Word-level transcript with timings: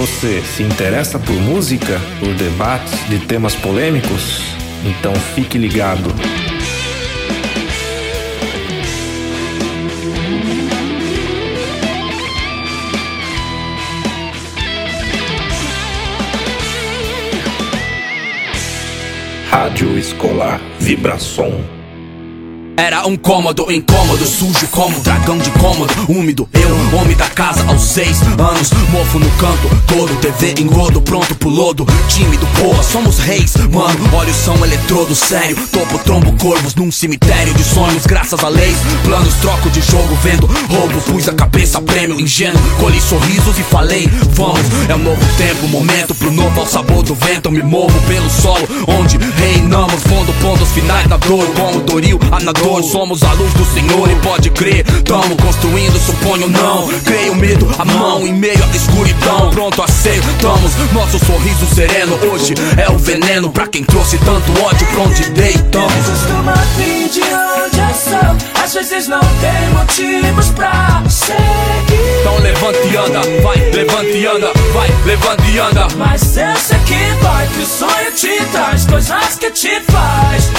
Você 0.00 0.40
se 0.40 0.62
interessa 0.62 1.18
por 1.18 1.34
música, 1.34 2.00
por 2.18 2.32
debates 2.32 3.06
de 3.10 3.18
temas 3.18 3.54
polêmicos? 3.54 4.40
Então 4.82 5.14
fique 5.14 5.58
ligado. 5.58 6.08
Rádio 19.50 19.98
Escolar 19.98 20.62
Vibração. 20.78 21.79
Era 22.80 23.06
um 23.06 23.14
cômodo, 23.14 23.70
incômodo, 23.70 24.24
sujo 24.24 24.66
como 24.70 24.98
dragão 25.00 25.36
de 25.36 25.50
cômodo, 25.50 25.92
úmido. 26.08 26.48
Eu, 26.54 26.98
homem 26.98 27.14
da 27.14 27.28
casa 27.28 27.62
aos 27.68 27.82
seis 27.82 28.22
anos, 28.22 28.70
mofo 28.88 29.18
no 29.18 29.30
canto 29.32 29.68
todo, 29.86 30.16
TV 30.16 30.54
engodo, 30.58 31.02
pronto 31.02 31.34
pro 31.34 31.50
lodo. 31.50 31.86
Tímido, 32.08 32.46
porra, 32.58 32.82
somos 32.82 33.18
reis, 33.18 33.54
mano. 33.70 34.16
Olhos 34.16 34.34
são 34.34 34.56
eletrodo, 34.64 35.14
sério. 35.14 35.58
Topo, 35.70 35.98
trombo, 35.98 36.32
corvos 36.42 36.74
num 36.74 36.90
cemitério 36.90 37.52
de 37.52 37.62
sonhos, 37.62 38.06
graças 38.06 38.42
a 38.42 38.48
leis. 38.48 38.78
Planos, 39.04 39.34
troco 39.34 39.68
de 39.68 39.82
jogo, 39.82 40.14
vendo 40.22 40.46
roubo. 40.46 41.02
Pus 41.02 41.28
a 41.28 41.34
cabeça, 41.34 41.82
prêmio, 41.82 42.18
ingênuo. 42.18 42.58
Colhi 42.80 43.00
sorrisos 43.02 43.58
e 43.58 43.62
falei, 43.62 44.08
vamos. 44.30 44.60
É 44.88 44.94
um 44.94 45.04
novo 45.04 45.36
tempo, 45.36 45.68
momento 45.68 46.14
pro 46.14 46.32
novo 46.32 46.58
ao 46.58 46.66
sabor 46.66 47.02
do 47.02 47.14
vento. 47.14 47.48
Eu 47.48 47.52
me 47.52 47.62
movo 47.62 48.00
pelo 48.08 48.30
solo, 48.30 48.66
onde 48.88 49.18
reinamos. 49.18 50.02
Fundo, 50.04 50.32
pontos 50.40 50.70
finais 50.70 51.06
da 51.08 51.18
dor, 51.18 51.46
como 51.54 51.80
Doril, 51.80 52.18
anador. 52.32 52.69
Somos 52.78 53.22
a 53.24 53.32
luz 53.32 53.52
do 53.54 53.64
Senhor 53.64 54.10
e 54.10 54.14
pode 54.16 54.48
crer. 54.50 54.84
Tamo 55.02 55.36
construindo, 55.36 55.98
suponho 55.98 56.48
não. 56.48 56.88
Creio 57.04 57.34
medo, 57.34 57.68
a 57.78 57.84
mão 57.84 58.24
em 58.26 58.32
meio 58.32 58.62
à 58.64 58.76
escuridão. 58.76 59.50
Pronto, 59.50 59.82
aceitamos 59.82 60.72
nosso 60.92 61.18
sorriso 61.18 61.66
sereno. 61.74 62.16
Hoje 62.32 62.54
é 62.78 62.90
o 62.90 62.96
veneno 62.96 63.50
pra 63.50 63.66
quem 63.66 63.84
trouxe 63.84 64.16
tanto 64.18 64.62
ódio 64.62 64.86
pra 64.86 65.02
onde 65.02 65.30
deitamos. 65.30 65.92
Costuma 65.92 66.54
vir 66.76 67.08
de 67.08 67.20
onde 67.22 67.78
eu 67.80 67.94
sou. 67.94 68.62
Às 68.62 68.72
vezes 68.72 69.08
não 69.08 69.20
tem 69.20 69.70
motivos 69.74 70.48
pra 70.50 71.02
seguir. 71.08 72.20
Então 72.20 72.38
levante 72.38 72.78
e 72.90 72.96
anda, 72.96 73.20
vai, 73.42 73.56
levante 73.72 74.16
e 74.16 74.26
anda, 74.26 74.52
vai, 74.72 74.88
levante 75.04 75.50
e 75.50 75.58
anda. 75.58 75.88
Mas 75.96 76.36
eu 76.36 76.56
sei 76.56 76.78
que 76.86 77.22
vai, 77.22 77.46
que 77.48 77.62
o 77.62 77.66
sonho 77.66 78.12
te 78.14 78.44
traz 78.52 78.86
coisas 78.86 79.36
que 79.36 79.50
te 79.50 79.80
faz. 79.90 80.50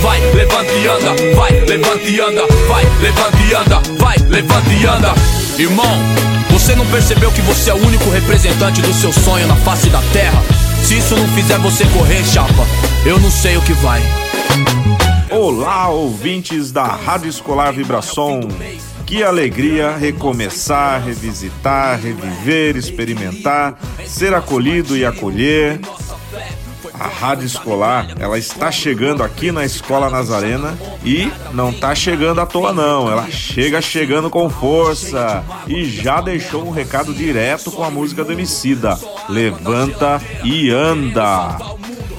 Vai, 0.00 0.20
levanta 0.32 0.72
e 0.72 0.86
anda, 0.86 1.34
vai, 1.34 1.60
levanta 1.60 2.04
e 2.04 2.20
anda, 2.20 2.46
vai, 2.68 2.84
levanta 3.00 3.38
e 3.38 3.54
anda, 3.54 3.82
vai, 3.98 4.16
levanta 4.28 4.70
e 4.70 4.86
anda. 4.86 5.14
Irmão, 5.58 5.98
você 6.50 6.76
não 6.76 6.86
percebeu 6.86 7.30
que 7.32 7.42
você 7.42 7.70
é 7.70 7.74
o 7.74 7.84
único 7.84 8.08
representante 8.10 8.80
do 8.80 8.92
seu 8.94 9.12
sonho 9.12 9.46
na 9.46 9.56
face 9.56 9.88
da 9.90 10.00
terra? 10.12 10.42
Se 10.84 10.98
isso 10.98 11.16
não 11.16 11.26
fizer 11.28 11.58
você 11.58 11.84
correr, 11.86 12.24
chapa, 12.24 12.66
eu 13.04 13.18
não 13.18 13.30
sei 13.30 13.56
o 13.56 13.62
que 13.62 13.72
vai. 13.74 14.00
Olá, 15.30 15.88
ouvintes 15.88 16.70
da 16.70 16.84
Rádio 16.84 17.28
Escolar 17.28 17.72
Vibração. 17.72 18.40
Que 19.04 19.22
alegria 19.22 19.96
recomeçar, 19.96 21.02
revisitar, 21.02 22.00
reviver, 22.00 22.76
experimentar, 22.76 23.78
ser 24.06 24.34
acolhido 24.34 24.96
e 24.96 25.04
acolher 25.04 25.80
a 26.98 27.06
rádio 27.06 27.46
escolar, 27.46 28.08
ela 28.18 28.38
está 28.38 28.70
chegando 28.70 29.22
aqui 29.22 29.52
na 29.52 29.64
Escola 29.64 30.10
Nazarena 30.10 30.76
e 31.04 31.30
não 31.52 31.70
está 31.70 31.94
chegando 31.94 32.40
à 32.40 32.46
toa 32.46 32.72
não, 32.72 33.10
ela 33.10 33.30
chega 33.30 33.80
chegando 33.80 34.28
com 34.28 34.50
força 34.50 35.44
e 35.66 35.84
já 35.84 36.20
deixou 36.20 36.66
um 36.66 36.70
recado 36.70 37.14
direto 37.14 37.70
com 37.70 37.84
a 37.84 37.90
música 37.90 38.24
do 38.24 38.32
Emicida, 38.32 38.98
Levanta 39.28 40.20
e 40.42 40.70
Anda. 40.70 41.58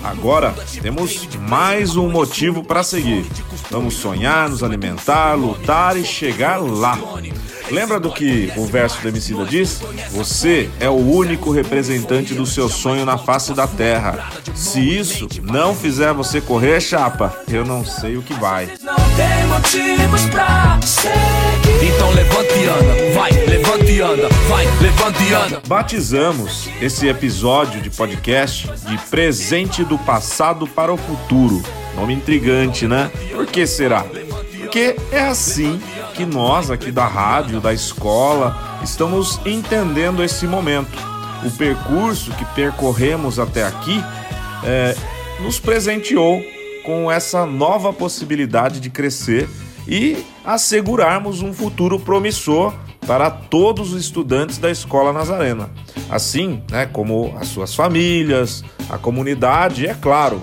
Agora 0.03 0.53
temos 0.81 1.27
mais 1.47 1.95
um 1.95 2.09
motivo 2.09 2.63
para 2.63 2.83
seguir. 2.83 3.25
Vamos 3.69 3.95
sonhar, 3.95 4.49
nos 4.49 4.63
alimentar, 4.63 5.35
lutar 5.35 5.95
e 5.95 6.03
chegar 6.03 6.57
lá. 6.57 6.97
Lembra 7.71 7.99
do 7.99 8.11
que 8.11 8.51
o 8.57 8.65
verso 8.65 8.99
do 9.01 9.09
Emicida 9.09 9.45
diz? 9.45 9.79
Você 10.09 10.69
é 10.79 10.89
o 10.89 10.95
único 10.95 11.51
representante 11.51 12.33
do 12.33 12.45
seu 12.45 12.67
sonho 12.67 13.05
na 13.05 13.17
face 13.17 13.53
da 13.53 13.67
terra. 13.67 14.27
Se 14.55 14.79
isso 14.79 15.27
não 15.43 15.75
fizer 15.75 16.11
você 16.13 16.41
correr, 16.41 16.81
chapa, 16.81 17.31
eu 17.47 17.63
não 17.63 17.85
sei 17.85 18.17
o 18.17 18.23
que 18.23 18.33
vai. 18.33 18.71
Não 18.81 18.95
tem 18.95 19.45
motivos 19.47 20.25
pra 20.31 20.79
seguir. 20.81 21.49
Então 21.81 22.11
levante 22.11 22.53
e 22.59 22.65
anda, 22.65 23.13
vai, 23.13 23.31
levante 23.31 23.91
e 23.91 24.01
anda, 24.01 24.29
vai, 24.49 24.65
levante 24.81 25.23
e 25.23 25.33
anda. 25.33 25.61
Batizamos 25.67 26.67
esse 26.81 27.07
episódio 27.07 27.79
de 27.81 27.89
podcast 27.91 28.67
de 28.87 28.97
Presente 29.09 29.83
do 29.83 29.97
Passado 29.99 30.67
para 30.67 30.91
o 30.91 30.97
Futuro. 30.97 31.63
Nome 31.99 32.13
intrigante, 32.13 32.87
né? 32.87 33.11
Por 33.33 33.45
que 33.45 33.67
será? 33.67 34.05
Porque 34.57 34.95
é 35.11 35.19
assim 35.19 35.81
que 36.13 36.25
nós 36.25 36.71
aqui 36.71 36.93
da 36.93 37.05
rádio, 37.05 37.59
da 37.59 37.73
escola, 37.73 38.79
estamos 38.81 39.37
entendendo 39.45 40.23
esse 40.23 40.47
momento. 40.47 40.97
O 41.45 41.51
percurso 41.51 42.31
que 42.31 42.45
percorremos 42.55 43.37
até 43.37 43.65
aqui 43.65 44.01
é, 44.63 44.95
nos 45.41 45.59
presenteou 45.59 46.41
com 46.85 47.11
essa 47.11 47.45
nova 47.45 47.91
possibilidade 47.91 48.79
de 48.79 48.89
crescer 48.89 49.49
e 49.85 50.23
assegurarmos 50.45 51.41
um 51.41 51.53
futuro 51.53 51.99
promissor 51.99 52.73
para 53.05 53.29
todos 53.29 53.91
os 53.91 54.01
estudantes 54.01 54.57
da 54.57 54.71
Escola 54.71 55.11
Nazarena. 55.11 55.69
Assim, 56.09 56.63
né, 56.71 56.85
como 56.85 57.35
as 57.37 57.49
suas 57.49 57.75
famílias, 57.75 58.63
a 58.89 58.97
comunidade 58.97 59.85
é 59.85 59.93
claro, 59.93 60.41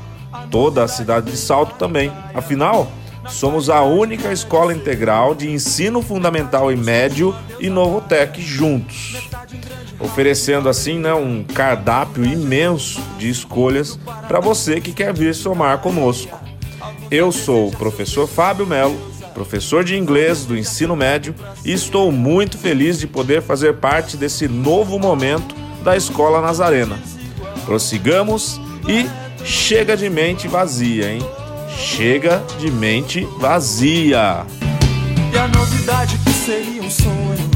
toda 0.50 0.84
a 0.84 0.88
cidade 0.88 1.30
de 1.30 1.36
Salto 1.36 1.74
também. 1.76 2.12
Afinal, 2.34 2.90
somos 3.28 3.68
a 3.68 3.82
única 3.82 4.32
escola 4.32 4.72
integral 4.72 5.34
de 5.34 5.50
ensino 5.50 6.02
fundamental 6.02 6.70
e 6.72 6.76
médio 6.76 7.34
e 7.58 7.68
Novotec 7.68 8.40
juntos, 8.40 9.28
oferecendo 9.98 10.68
assim 10.68 10.98
né, 10.98 11.12
um 11.14 11.42
cardápio 11.42 12.24
imenso 12.24 13.00
de 13.18 13.28
escolhas 13.28 13.98
para 14.28 14.40
você 14.40 14.80
que 14.80 14.92
quer 14.92 15.12
vir 15.12 15.34
somar 15.34 15.78
conosco. 15.78 16.38
Eu 17.10 17.30
sou 17.32 17.68
o 17.68 17.76
professor 17.76 18.26
Fábio 18.26 18.66
Melo, 18.66 18.96
professor 19.34 19.84
de 19.84 19.96
inglês 19.96 20.44
do 20.44 20.56
ensino 20.56 20.96
médio, 20.96 21.34
e 21.64 21.72
estou 21.72 22.10
muito 22.10 22.56
feliz 22.56 22.98
de 22.98 23.06
poder 23.06 23.42
fazer 23.42 23.74
parte 23.74 24.16
desse 24.16 24.48
novo 24.48 24.98
momento 24.98 25.54
da 25.84 25.96
Escola 25.96 26.40
Nazarena. 26.40 26.98
Prossigamos 27.64 28.60
e 28.88 29.06
chega 29.46 29.96
de 29.96 30.10
mente 30.10 30.48
vazia, 30.48 31.12
hein? 31.12 31.20
Chega 31.68 32.42
de 32.58 32.68
mente 32.68 33.20
vazia. 33.38 34.44
E 35.32 35.38
a 35.38 35.46
novidade 35.46 36.18
que 36.18 36.32
seria 36.32 36.82
um 36.82 36.90
sonho, 36.90 37.50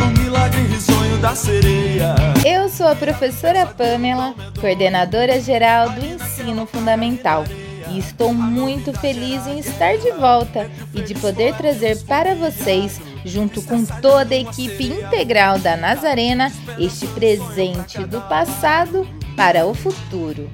um 0.00 0.22
milagre 0.22 0.62
risonho 0.62 1.18
da 1.18 1.34
sereia. 1.34 2.14
Eu 2.46 2.68
sou 2.68 2.86
a 2.86 2.94
professora 2.94 3.66
Pamela, 3.66 4.32
coordenadora 4.60 5.40
geral 5.40 5.90
do 5.90 6.06
Ensino 6.06 6.64
Fundamental. 6.66 7.44
E 7.90 7.98
estou 7.98 8.32
muito 8.32 8.92
feliz 9.00 9.44
em 9.46 9.58
estar 9.58 9.96
de 9.96 10.12
volta 10.12 10.70
e 10.94 11.00
de 11.00 11.14
poder 11.14 11.54
trazer 11.54 11.96
para 12.04 12.34
vocês, 12.34 13.00
junto 13.24 13.60
com 13.62 13.84
toda 13.84 14.34
a 14.34 14.38
equipe 14.38 14.84
integral 14.84 15.58
da 15.58 15.76
Nazarena, 15.76 16.52
este 16.78 17.06
presente 17.08 18.04
do 18.04 18.20
passado 18.28 19.08
para 19.34 19.66
o 19.66 19.74
futuro. 19.74 20.50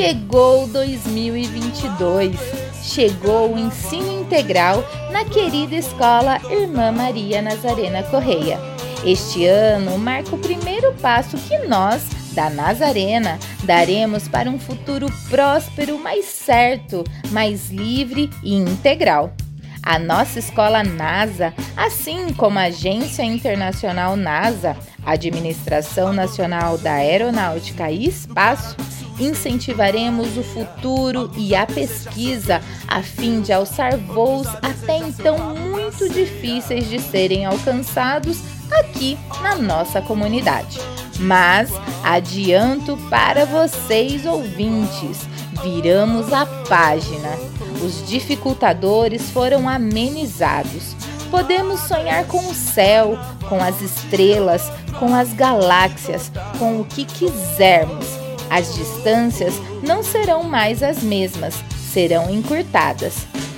Chegou 0.00 0.66
2022. 0.68 2.34
Chegou 2.82 3.52
o 3.52 3.58
ensino 3.58 4.22
integral 4.22 4.82
na 5.12 5.26
querida 5.26 5.76
escola 5.76 6.40
Irmã 6.50 6.90
Maria 6.90 7.42
Nazarena 7.42 8.02
Correia. 8.04 8.58
Este 9.04 9.44
ano 9.44 9.98
marca 9.98 10.34
o 10.34 10.38
primeiro 10.38 10.94
passo 11.02 11.36
que 11.36 11.58
nós, 11.68 12.02
da 12.32 12.48
Nazarena, 12.48 13.38
daremos 13.64 14.26
para 14.26 14.48
um 14.48 14.58
futuro 14.58 15.06
próspero, 15.28 15.98
mais 15.98 16.24
certo, 16.24 17.04
mais 17.30 17.68
livre 17.68 18.30
e 18.42 18.54
integral. 18.54 19.34
A 19.82 19.98
nossa 19.98 20.38
escola 20.38 20.82
NASA, 20.82 21.52
assim 21.76 22.32
como 22.32 22.58
a 22.58 22.64
Agência 22.64 23.22
Internacional 23.22 24.16
NASA, 24.16 24.74
Administração 25.04 26.10
Nacional 26.10 26.78
da 26.78 26.94
Aeronáutica 26.94 27.90
e 27.90 28.06
Espaço, 28.06 28.76
incentivaremos 29.20 30.36
o 30.36 30.42
futuro 30.42 31.30
e 31.36 31.54
a 31.54 31.66
pesquisa 31.66 32.60
a 32.88 33.02
fim 33.02 33.40
de 33.40 33.52
alçar 33.52 33.96
voos 33.98 34.48
até 34.48 34.96
então 34.98 35.54
muito 35.54 36.08
difíceis 36.08 36.88
de 36.88 36.98
serem 36.98 37.44
alcançados 37.44 38.38
aqui 38.70 39.18
na 39.42 39.56
nossa 39.56 40.00
comunidade. 40.00 40.78
Mas 41.18 41.70
adianto 42.02 42.96
para 43.08 43.44
vocês 43.44 44.24
ouvintes, 44.24 45.28
viramos 45.62 46.32
a 46.32 46.46
página. 46.46 47.36
Os 47.84 48.06
dificultadores 48.08 49.30
foram 49.30 49.68
amenizados. 49.68 50.94
Podemos 51.30 51.80
sonhar 51.80 52.26
com 52.26 52.38
o 52.38 52.54
céu, 52.54 53.18
com 53.48 53.62
as 53.62 53.80
estrelas, 53.80 54.70
com 54.98 55.14
as 55.14 55.32
galáxias, 55.32 56.30
com 56.58 56.80
o 56.80 56.84
que 56.84 57.04
quisermos. 57.04 58.19
As 58.50 58.74
distâncias 58.74 59.54
não 59.80 60.02
serão 60.02 60.42
mais 60.42 60.82
as 60.82 61.02
mesmas, 61.04 61.54
serão 61.92 62.28
encurtadas. 62.28 63.14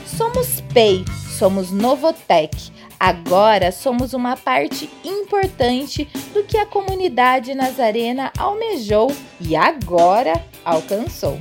Somos 0.07 0.61
PEI, 0.73 1.03
somos 1.39 1.71
Novotec. 1.71 2.71
Agora 3.01 3.73
somos 3.73 4.13
uma 4.13 4.37
parte 4.37 4.89
importante 5.03 6.07
do 6.35 6.45
que 6.45 6.59
a 6.59 6.67
comunidade 6.67 7.55
nazarena 7.55 8.31
almejou 8.39 9.11
e 9.41 9.57
agora 9.57 10.35
alcançou. 10.65 11.41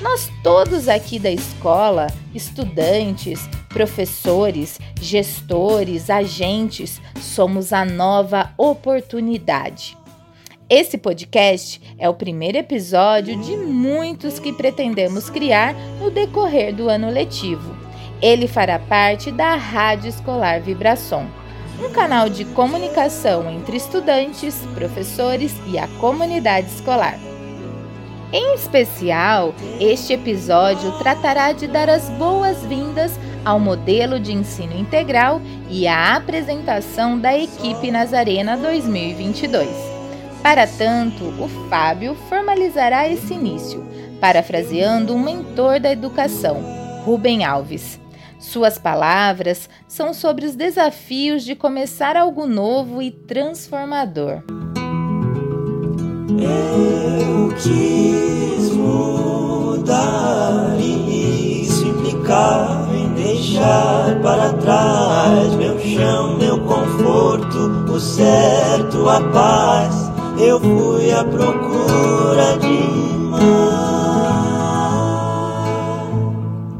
Nós 0.00 0.30
todos 0.42 0.86
aqui 0.86 1.18
da 1.18 1.30
escola, 1.30 2.06
estudantes, 2.34 3.40
professores, 3.68 4.78
gestores, 5.00 6.10
agentes, 6.10 7.00
somos 7.18 7.72
a 7.72 7.84
nova 7.84 8.52
oportunidade. 8.58 9.96
Esse 10.76 10.98
podcast 10.98 11.80
é 11.96 12.08
o 12.08 12.14
primeiro 12.14 12.58
episódio 12.58 13.40
de 13.40 13.56
muitos 13.56 14.40
que 14.40 14.52
pretendemos 14.52 15.30
criar 15.30 15.72
no 16.00 16.10
decorrer 16.10 16.74
do 16.74 16.88
ano 16.88 17.08
letivo. 17.10 17.76
Ele 18.20 18.48
fará 18.48 18.76
parte 18.76 19.30
da 19.30 19.54
Rádio 19.54 20.08
Escolar 20.08 20.60
Vibração, 20.60 21.30
um 21.80 21.92
canal 21.92 22.28
de 22.28 22.44
comunicação 22.46 23.48
entre 23.52 23.76
estudantes, 23.76 24.66
professores 24.74 25.54
e 25.68 25.78
a 25.78 25.86
comunidade 26.00 26.66
escolar. 26.66 27.20
Em 28.32 28.54
especial, 28.56 29.54
este 29.78 30.14
episódio 30.14 30.90
tratará 30.98 31.52
de 31.52 31.68
dar 31.68 31.88
as 31.88 32.08
boas-vindas 32.18 33.12
ao 33.44 33.60
modelo 33.60 34.18
de 34.18 34.32
ensino 34.32 34.76
integral 34.76 35.40
e 35.70 35.86
à 35.86 36.16
apresentação 36.16 37.16
da 37.16 37.38
equipe 37.38 37.92
Nazarena 37.92 38.56
2022. 38.56 39.93
Para 40.44 40.66
tanto, 40.66 41.24
o 41.42 41.48
Fábio 41.70 42.14
formalizará 42.28 43.08
esse 43.08 43.32
início, 43.32 43.82
parafraseando 44.20 45.14
um 45.14 45.18
mentor 45.18 45.80
da 45.80 45.90
educação, 45.90 46.62
Rubem 47.02 47.46
Alves. 47.46 47.98
Suas 48.38 48.76
palavras 48.76 49.70
são 49.88 50.12
sobre 50.12 50.44
os 50.44 50.54
desafios 50.54 51.44
de 51.44 51.54
começar 51.54 52.14
algo 52.14 52.46
novo 52.46 53.00
e 53.00 53.10
transformador. 53.10 54.42
Eu 56.28 57.54
quis 57.56 58.70
mudar 58.74 59.96
e 60.78 61.62
isso 61.62 61.88
implicar 61.88 62.86
em 62.94 63.14
deixar 63.14 64.20
para 64.20 64.52
trás 64.58 65.54
meu 65.54 65.80
chão, 65.80 66.36
meu 66.36 66.60
conforto, 66.60 67.90
o 67.90 67.98
certo, 67.98 69.08
a 69.08 69.22
paz. 69.32 70.13
Eu 70.38 70.60
fui 70.60 71.12
à 71.12 71.24
procura 71.24 72.58
demais. 72.58 73.84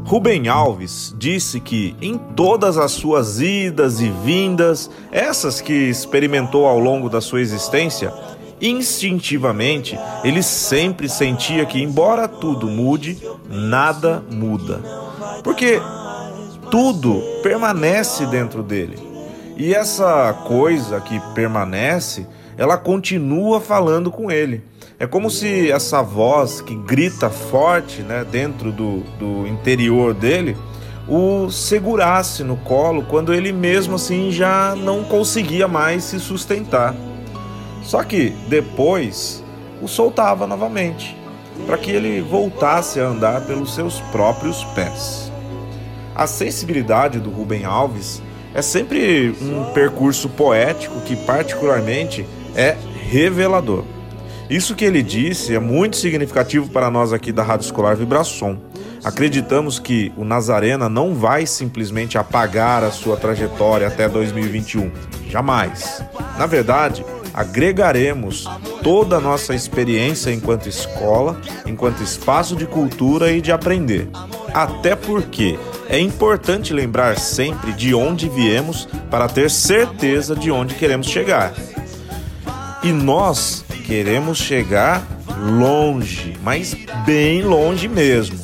Rubem 0.05 0.47
Alves 0.47 1.15
disse 1.17 1.59
que 1.59 1.95
em 2.01 2.17
todas 2.17 2.77
as 2.77 2.91
suas 2.91 3.41
idas 3.41 3.99
e 3.99 4.09
vindas, 4.23 4.89
essas 5.11 5.59
que 5.59 5.73
experimentou 5.73 6.67
ao 6.67 6.79
longo 6.79 7.09
da 7.09 7.19
sua 7.19 7.41
existência, 7.41 8.13
instintivamente 8.61 9.97
ele 10.23 10.43
sempre 10.43 11.09
sentia 11.09 11.65
que, 11.65 11.81
embora 11.81 12.27
tudo 12.27 12.67
mude, 12.67 13.17
nada 13.49 14.23
muda. 14.31 14.79
Porque 15.43 15.81
tudo 16.69 17.21
permanece 17.41 18.25
dentro 18.25 18.61
dele. 18.61 18.97
E 19.57 19.73
essa 19.73 20.33
coisa 20.45 20.99
que 20.99 21.19
permanece, 21.33 22.27
ela 22.57 22.77
continua 22.77 23.59
falando 23.59 24.11
com 24.11 24.31
ele. 24.31 24.63
É 24.97 25.05
como 25.05 25.29
se 25.29 25.69
essa 25.71 26.01
voz 26.01 26.61
que 26.61 26.75
grita 26.75 27.29
forte 27.29 28.01
né, 28.01 28.25
dentro 28.29 28.71
do, 28.71 28.99
do 29.19 29.47
interior 29.47 30.13
dele 30.13 30.55
o 31.07 31.51
segurasse 31.51 32.43
no 32.43 32.57
colo 32.57 33.03
quando 33.03 33.33
ele 33.33 33.51
mesmo 33.51 33.95
assim 33.95 34.31
já 34.31 34.75
não 34.75 35.03
conseguia 35.03 35.67
mais 35.67 36.03
se 36.05 36.19
sustentar. 36.19 36.95
Só 37.83 38.03
que 38.03 38.29
depois 38.47 39.43
o 39.81 39.87
soltava 39.87 40.47
novamente, 40.47 41.15
para 41.67 41.77
que 41.77 41.91
ele 41.91 42.21
voltasse 42.21 42.99
a 42.99 43.05
andar 43.05 43.45
pelos 43.45 43.75
seus 43.75 43.99
próprios 44.11 44.63
pés. 44.75 45.31
A 46.15 46.25
sensibilidade 46.25 47.19
do 47.19 47.29
Rubem 47.29 47.65
Alves 47.65 48.23
é 48.53 48.61
sempre 48.61 49.35
um 49.41 49.65
percurso 49.73 50.29
poético 50.29 51.01
que, 51.01 51.15
particularmente, 51.15 52.25
é 52.55 52.77
revelador. 53.09 53.83
Isso 54.49 54.75
que 54.75 54.85
ele 54.85 55.01
disse 55.01 55.55
é 55.55 55.59
muito 55.59 55.97
significativo 55.97 56.69
para 56.69 56.91
nós 56.91 57.11
aqui 57.11 57.31
da 57.31 57.43
Rádio 57.43 57.65
Escolar 57.65 57.95
Vibração. 57.95 58.61
Acreditamos 59.03 59.79
que 59.79 60.11
o 60.17 60.23
Nazarena 60.23 60.87
não 60.89 61.13
vai 61.13 61.45
simplesmente 61.45 62.17
apagar 62.17 62.83
a 62.83 62.91
sua 62.91 63.17
trajetória 63.17 63.87
até 63.87 64.07
2021. 64.07 64.91
Jamais. 65.29 66.03
Na 66.37 66.45
verdade, 66.45 67.05
agregaremos 67.33 68.47
toda 68.81 69.17
a 69.17 69.21
nossa 69.21 69.53
experiência 69.53 70.31
enquanto 70.31 70.69
escola, 70.69 71.39
enquanto 71.65 72.01
espaço 72.01 72.55
de 72.55 72.65
cultura 72.65 73.31
e 73.31 73.41
de 73.41 73.51
aprender. 73.51 74.09
Até 74.53 74.95
porque 74.95 75.57
é 75.89 75.99
importante 75.99 76.73
lembrar 76.73 77.19
sempre 77.19 77.73
de 77.73 77.93
onde 77.93 78.29
viemos 78.29 78.87
para 79.11 79.27
ter 79.27 79.51
certeza 79.51 80.35
de 80.35 80.49
onde 80.49 80.75
queremos 80.75 81.07
chegar. 81.07 81.53
E 82.85 82.93
nós 82.93 83.65
Queremos 83.85 84.39
chegar 84.39 85.05
longe, 85.37 86.35
mas 86.41 86.75
bem 87.05 87.43
longe 87.43 87.87
mesmo. 87.87 88.35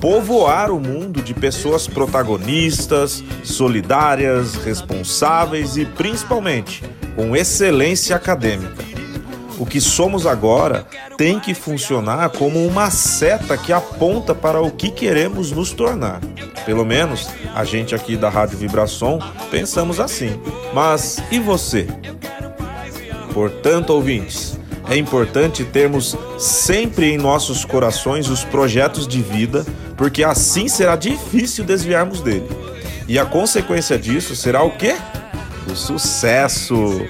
Povoar 0.00 0.70
o 0.70 0.80
mundo 0.80 1.20
de 1.20 1.34
pessoas 1.34 1.86
protagonistas, 1.86 3.22
solidárias, 3.44 4.54
responsáveis 4.54 5.76
e 5.76 5.84
principalmente 5.84 6.82
com 7.14 7.36
excelência 7.36 8.16
acadêmica. 8.16 8.86
O 9.58 9.66
que 9.66 9.82
somos 9.82 10.26
agora 10.26 10.86
tem 11.18 11.38
que 11.38 11.52
funcionar 11.52 12.30
como 12.30 12.66
uma 12.66 12.90
seta 12.90 13.58
que 13.58 13.70
aponta 13.70 14.34
para 14.34 14.62
o 14.62 14.70
que 14.70 14.90
queremos 14.90 15.52
nos 15.52 15.72
tornar. 15.72 16.20
Pelo 16.64 16.86
menos 16.86 17.28
a 17.54 17.64
gente 17.64 17.94
aqui 17.94 18.16
da 18.16 18.30
Rádio 18.30 18.56
Vibração 18.56 19.18
pensamos 19.50 20.00
assim. 20.00 20.40
Mas 20.72 21.22
e 21.30 21.38
você? 21.38 21.86
Portanto, 23.36 23.90
ouvintes, 23.90 24.58
é 24.88 24.96
importante 24.96 25.62
termos 25.62 26.16
sempre 26.38 27.12
em 27.12 27.18
nossos 27.18 27.66
corações 27.66 28.30
os 28.30 28.42
projetos 28.42 29.06
de 29.06 29.20
vida, 29.20 29.62
porque 29.94 30.24
assim 30.24 30.68
será 30.68 30.96
difícil 30.96 31.62
desviarmos 31.62 32.22
dele. 32.22 32.48
E 33.06 33.18
a 33.18 33.26
consequência 33.26 33.98
disso 33.98 34.34
será 34.34 34.62
o 34.62 34.70
quê? 34.70 34.96
O 35.70 35.76
sucesso. 35.76 37.06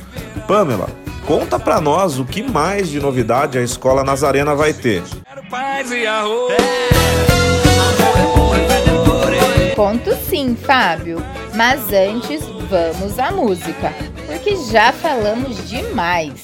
Pamela, 0.49 0.89
conta 1.25 1.61
para 1.61 1.81
nós 1.81 2.19
o 2.19 2.25
que 2.25 2.43
mais 2.43 2.89
de 2.89 2.99
novidade 2.99 3.57
a 3.57 3.63
Escola 3.63 4.03
Nazarena 4.03 4.53
vai 4.53 4.73
ter. 4.73 5.05
Conto 9.77 10.17
sim, 10.29 10.57
Fábio. 10.57 11.23
Mas 11.55 11.93
antes, 11.93 12.43
vamos 12.69 13.19
à 13.19 13.31
música, 13.31 13.95
já 14.71 14.93
falamos 14.93 15.69
demais. 15.69 16.43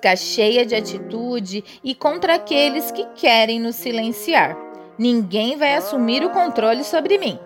Música 0.00 0.16
cheia 0.16 0.64
de 0.64 0.74
atitude 0.74 1.62
e 1.84 1.94
contra 1.94 2.36
aqueles 2.36 2.90
que 2.90 3.04
querem 3.16 3.60
nos 3.60 3.76
silenciar. 3.76 4.56
Ninguém 4.98 5.58
vai 5.58 5.74
assumir 5.74 6.24
o 6.24 6.30
controle 6.30 6.84
sobre 6.84 7.18
mim. 7.18 7.38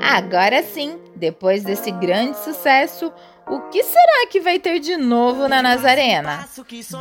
Agora 0.00 0.62
sim, 0.62 0.98
depois 1.14 1.62
desse 1.62 1.90
grande 1.90 2.38
sucesso, 2.38 3.12
o 3.46 3.60
que 3.68 3.82
será 3.82 4.26
que 4.30 4.40
vai 4.40 4.58
ter 4.58 4.78
de 4.80 4.96
novo 4.96 5.46
na 5.46 5.62
Nazarena? 5.62 6.48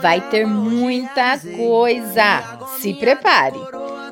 Vai 0.02 0.20
ter 0.30 0.46
muita 0.46 1.40
coisa. 1.40 2.68
Se 2.78 2.94
prepare. 2.94 3.58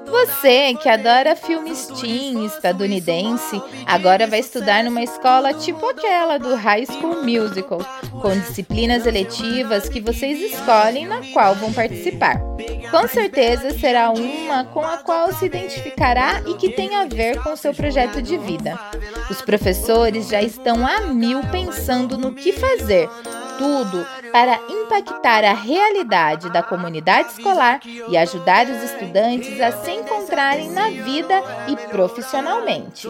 Você 0.05 0.74
que 0.75 0.89
adora 0.89 1.36
filmes 1.36 1.88
teen 2.00 2.46
estadunidense, 2.46 3.62
agora 3.86 4.27
vai 4.27 4.39
estudar 4.39 4.84
numa 4.84 5.01
escola 5.01 5.53
tipo 5.53 5.88
aquela 5.89 6.38
do 6.38 6.55
High 6.55 6.86
School 6.86 7.24
Musical, 7.24 7.79
com 8.22 8.38
disciplinas 8.39 9.05
eletivas 9.05 9.88
que 9.88 10.01
vocês 10.01 10.39
escolhem 10.39 11.08
na 11.08 11.22
qual 11.34 11.55
vão 11.55 11.72
participar. 11.72 12.41
Com 12.89 13.08
certeza 13.08 13.72
será 13.77 14.12
uma 14.12 14.65
com 14.65 14.81
a 14.81 14.98
qual 14.98 15.31
se 15.34 15.46
identificará 15.46 16.41
e 16.46 16.55
que 16.55 16.70
tem 16.70 16.96
a 16.96 17.05
ver 17.05 17.41
com 17.41 17.55
seu 17.55 17.74
projeto 17.74 18.22
de 18.22 18.38
vida. 18.38 18.77
Os 19.29 19.41
professores 19.41 20.27
já 20.27 20.41
estão 20.41 20.86
a 20.86 21.01
mil 21.01 21.41
pensando 21.51 22.17
no 22.17 22.34
que 22.34 22.51
fazer, 22.51 23.10
tudo 23.58 24.05
para 24.31 24.60
impactar 24.70 25.43
a 25.43 25.53
realidade 25.53 26.50
da 26.50 26.63
comunidade 26.63 27.31
escolar 27.31 27.79
e 27.86 28.17
ajudar 28.17 28.67
os 28.67 28.84
estudantes 28.84 29.60
a 29.60 29.72
se 29.72 29.91
encontrarem 29.91 30.70
na 30.70 30.89
vida 30.89 31.41
e 31.67 31.75
profissionalmente. 31.89 33.08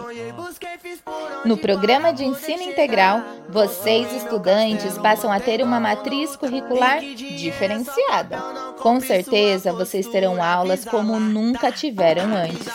No 1.44 1.56
programa 1.56 2.12
de 2.12 2.24
ensino 2.24 2.62
integral, 2.62 3.22
vocês, 3.48 4.12
estudantes, 4.12 4.96
passam 4.98 5.32
a 5.32 5.40
ter 5.40 5.62
uma 5.62 5.80
matriz 5.80 6.36
curricular 6.36 7.00
diferenciada. 7.00 8.38
Com 8.80 9.00
certeza, 9.00 9.72
vocês 9.72 10.06
terão 10.06 10.42
aulas 10.42 10.84
como 10.84 11.18
nunca 11.18 11.70
tiveram 11.70 12.34
antes. 12.34 12.68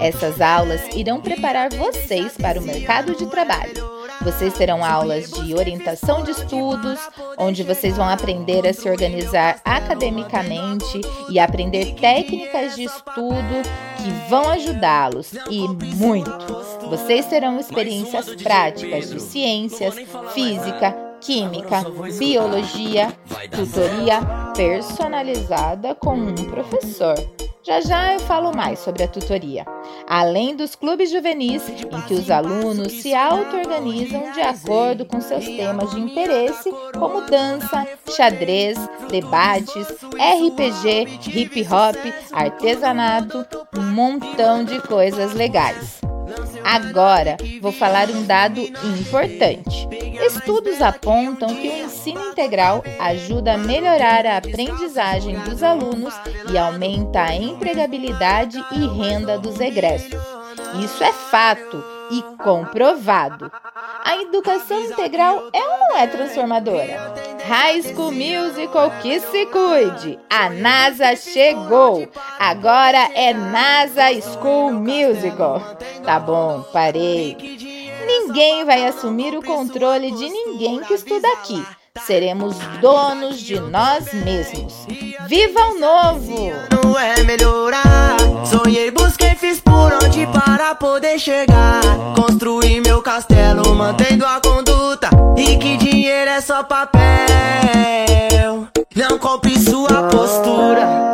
Essas 0.00 0.40
aulas 0.40 0.80
irão 0.94 1.20
preparar 1.20 1.70
vocês 1.70 2.36
para 2.36 2.58
o 2.58 2.62
mercado 2.62 3.14
de 3.14 3.26
trabalho. 3.26 4.00
Vocês 4.22 4.52
terão 4.52 4.84
aulas 4.84 5.30
de 5.30 5.54
orientação 5.54 6.22
de 6.22 6.32
estudos, 6.32 7.00
onde 7.38 7.62
vocês 7.62 7.96
vão 7.96 8.08
aprender 8.08 8.66
a 8.66 8.72
se 8.72 8.88
organizar 8.88 9.60
academicamente 9.64 11.00
e 11.28 11.38
aprender 11.38 11.94
técnicas 11.94 12.76
de 12.76 12.84
estudo 12.84 13.62
que 13.96 14.10
vão 14.28 14.48
ajudá-los 14.50 15.32
e 15.50 15.66
muito. 15.96 16.30
Vocês 16.88 17.26
terão 17.26 17.58
experiências 17.58 18.34
práticas 18.42 19.10
de 19.10 19.20
ciências, 19.20 19.94
física, 20.32 21.09
química, 21.20 21.84
biologia, 22.18 23.12
tutoria 23.50 24.20
personalizada 24.54 25.94
com 25.94 26.14
um 26.14 26.34
professor. 26.34 27.14
Já 27.62 27.80
já 27.82 28.14
eu 28.14 28.20
falo 28.20 28.56
mais 28.56 28.78
sobre 28.78 29.02
a 29.02 29.08
tutoria. 29.08 29.66
Além 30.08 30.56
dos 30.56 30.74
clubes 30.74 31.10
juvenis, 31.10 31.68
em 31.68 32.00
que 32.06 32.14
os 32.14 32.30
alunos 32.30 32.90
se 32.90 33.14
auto-organizam 33.14 34.32
de 34.32 34.40
acordo 34.40 35.04
com 35.04 35.20
seus 35.20 35.44
temas 35.44 35.90
de 35.90 36.00
interesse, 36.00 36.70
como 36.98 37.20
dança, 37.20 37.86
xadrez, 38.16 38.78
debates, 39.10 39.86
RPG, 40.14 41.28
hip 41.36 41.62
hop, 41.66 41.96
artesanato, 42.32 43.46
um 43.76 43.82
montão 43.92 44.64
de 44.64 44.80
coisas 44.80 45.34
legais. 45.34 46.00
Agora 46.64 47.36
vou 47.60 47.72
falar 47.72 48.08
um 48.10 48.24
dado 48.24 48.60
importante. 48.60 49.88
Estudos 50.26 50.80
apontam 50.82 51.48
que 51.54 51.68
o 51.68 51.84
ensino 51.84 52.30
integral 52.30 52.84
ajuda 52.98 53.54
a 53.54 53.58
melhorar 53.58 54.26
a 54.26 54.36
aprendizagem 54.36 55.38
dos 55.40 55.62
alunos 55.62 56.14
e 56.52 56.58
aumenta 56.58 57.22
a 57.22 57.34
empregabilidade 57.34 58.62
e 58.72 58.86
renda 58.86 59.38
dos 59.38 59.58
egressos. 59.60 60.20
Isso 60.84 61.02
é 61.02 61.12
fato 61.12 61.82
e 62.10 62.22
comprovado. 62.42 63.50
A 64.04 64.16
educação 64.16 64.80
integral 64.80 65.48
é 65.52 65.62
ou 65.62 65.78
não 65.78 65.96
é 65.96 66.06
transformadora? 66.06 67.14
High 67.50 67.82
School 67.82 68.12
Musical 68.12 68.92
que 69.02 69.18
se 69.18 69.44
cuide! 69.46 70.20
A 70.30 70.48
NASA 70.50 71.16
chegou! 71.16 72.08
Agora 72.38 73.10
é 73.12 73.34
NASA 73.34 74.04
School 74.20 74.74
Musical. 74.74 75.60
Tá 76.04 76.20
bom, 76.20 76.62
parei. 76.72 77.36
Ninguém 78.06 78.64
vai 78.64 78.86
assumir 78.86 79.36
o 79.36 79.42
controle 79.42 80.12
de 80.12 80.30
ninguém 80.30 80.78
que 80.84 80.94
estuda 80.94 81.26
aqui. 81.32 81.60
Seremos 82.06 82.56
donos 82.80 83.40
de 83.40 83.60
nós 83.60 84.12
mesmos. 84.12 84.86
Viva 85.26 85.60
o 85.60 85.78
novo! 85.78 86.52
Não 86.82 86.98
é 86.98 87.22
melhorar. 87.22 88.16
Sonhei, 88.44 88.90
busquei, 88.90 89.34
fiz 89.34 89.60
por 89.60 89.92
onde 90.02 90.26
para 90.26 90.74
poder 90.74 91.18
chegar. 91.18 91.80
Construir 92.16 92.80
meu 92.80 93.00
castelo, 93.02 93.74
mantendo 93.74 94.24
a 94.26 94.40
conduta. 94.40 95.10
E 95.36 95.56
que 95.56 95.76
dinheiro 95.76 96.30
é 96.30 96.40
só 96.40 96.62
papel. 96.62 96.98
Não 98.96 99.18
compre 99.18 99.58
sua 99.58 100.08
postura. 100.08 101.10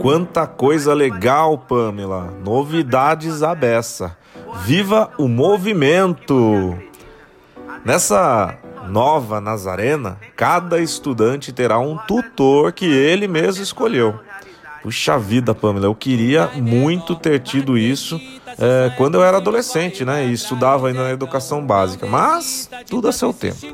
Quanta 0.00 0.46
coisa 0.46 0.94
legal, 0.94 1.58
Pamela. 1.58 2.32
Novidades 2.44 3.42
à 3.42 3.54
beça. 3.54 4.16
Viva 4.64 5.10
o 5.18 5.26
movimento! 5.26 6.76
Nessa 7.84 8.56
nova 8.88 9.40
Nazarena, 9.40 10.18
cada 10.36 10.78
estudante 10.78 11.52
terá 11.52 11.78
um 11.78 11.96
tutor 11.96 12.72
que 12.72 12.86
ele 12.86 13.28
mesmo 13.28 13.62
escolheu. 13.62 14.18
Puxa 14.82 15.18
vida, 15.18 15.54
Pamela, 15.54 15.86
eu 15.86 15.94
queria 15.94 16.48
muito 16.54 17.16
ter 17.16 17.40
tido 17.40 17.76
isso 17.76 18.20
é, 18.58 18.92
quando 18.96 19.16
eu 19.16 19.24
era 19.24 19.38
adolescente, 19.38 20.04
né? 20.04 20.26
E 20.26 20.32
estudava 20.32 20.88
ainda 20.88 21.02
na 21.02 21.10
educação 21.10 21.64
básica. 21.66 22.06
Mas 22.06 22.70
tudo 22.88 23.08
a 23.08 23.12
seu 23.12 23.32
tempo. 23.32 23.66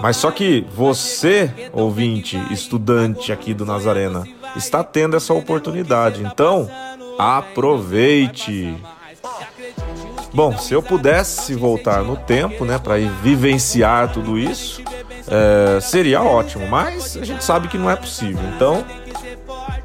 Mas 0.00 0.16
só 0.16 0.30
que 0.30 0.66
você, 0.74 1.52
ouvinte, 1.72 2.40
estudante 2.50 3.32
aqui 3.32 3.52
do 3.52 3.66
Nazarena, 3.66 4.24
está 4.56 4.82
tendo 4.82 5.16
essa 5.16 5.34
oportunidade. 5.34 6.22
Então, 6.22 6.70
aproveite! 7.18 8.76
Bom, 10.32 10.56
se 10.56 10.72
eu 10.72 10.82
pudesse 10.82 11.54
voltar 11.54 12.02
no 12.02 12.16
tempo, 12.16 12.64
né, 12.64 12.78
para 12.78 12.96
vivenciar 13.22 14.12
tudo 14.12 14.38
isso, 14.38 14.82
é, 15.28 15.80
seria 15.80 16.22
ótimo. 16.22 16.66
Mas 16.68 17.16
a 17.16 17.24
gente 17.24 17.44
sabe 17.44 17.68
que 17.68 17.78
não 17.78 17.90
é 17.90 17.96
possível. 17.96 18.42
Então, 18.54 18.84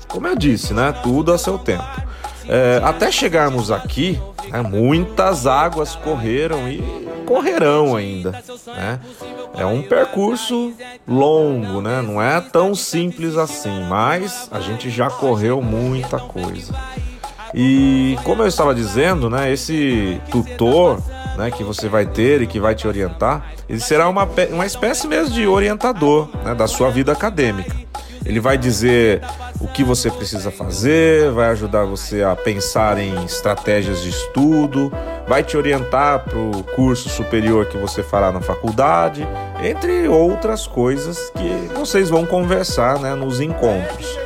como 0.08 0.28
eu 0.28 0.36
disse, 0.36 0.74
né, 0.74 0.94
tudo 1.04 1.34
a 1.34 1.38
seu 1.38 1.58
tempo. 1.58 1.84
É, 2.48 2.80
até 2.84 3.12
chegarmos 3.12 3.72
aqui, 3.72 4.20
né, 4.50 4.62
muitas 4.62 5.48
águas 5.48 5.96
correram 5.96 6.70
e 6.70 6.80
correrão 7.26 7.96
ainda. 7.96 8.32
Né? 8.68 9.00
É 9.58 9.66
um 9.66 9.82
percurso 9.82 10.74
longo, 11.08 11.82
né? 11.82 12.02
Não 12.02 12.22
é 12.22 12.42
tão 12.42 12.76
simples 12.76 13.38
assim, 13.38 13.84
mas 13.88 14.50
a 14.52 14.60
gente 14.60 14.90
já 14.90 15.10
correu 15.10 15.62
muita 15.62 16.20
coisa. 16.20 16.74
E 17.54 18.18
como 18.24 18.44
eu 18.44 18.48
estava 18.48 18.74
dizendo, 18.74 19.30
né, 19.30 19.52
esse 19.52 20.20
tutor 20.30 21.00
né, 21.38 21.52
que 21.52 21.64
você 21.64 21.88
vai 21.88 22.06
ter 22.06 22.42
e 22.42 22.48
que 22.48 22.60
vai 22.60 22.76
te 22.76 22.88
orientar, 22.88 23.54
ele 23.68 23.80
será 23.80 24.10
uma, 24.10 24.28
uma 24.52 24.66
espécie 24.66 25.08
mesmo 25.08 25.34
de 25.34 25.46
orientador 25.48 26.30
né, 26.44 26.56
da 26.56 26.68
sua 26.68 26.90
vida 26.90 27.12
acadêmica. 27.12 27.76
Ele 28.26 28.40
vai 28.40 28.58
dizer 28.58 29.22
o 29.62 29.68
que 29.68 29.84
você 29.84 30.10
precisa 30.10 30.50
fazer, 30.50 31.30
vai 31.32 31.50
ajudar 31.52 31.86
você 31.86 32.24
a 32.24 32.36
pensar 32.36 32.98
em 32.98 33.24
estratégias 33.24 34.02
de 34.02 34.10
estudo, 34.10 34.92
vai 35.28 35.44
te 35.44 35.56
orientar 35.56 36.26
para 36.26 36.38
o 36.38 36.64
curso 36.76 37.08
superior 37.08 37.68
que 37.68 37.78
você 37.78 38.02
fará 38.02 38.32
na 38.32 38.42
faculdade, 38.42 39.28
entre 39.64 40.08
outras 40.08 40.66
coisas 40.66 41.32
que 41.32 41.78
vocês 41.78 42.10
vão 42.10 42.26
conversar 42.26 43.00
né, 43.00 43.14
nos 43.14 43.40
encontros. 43.40 44.25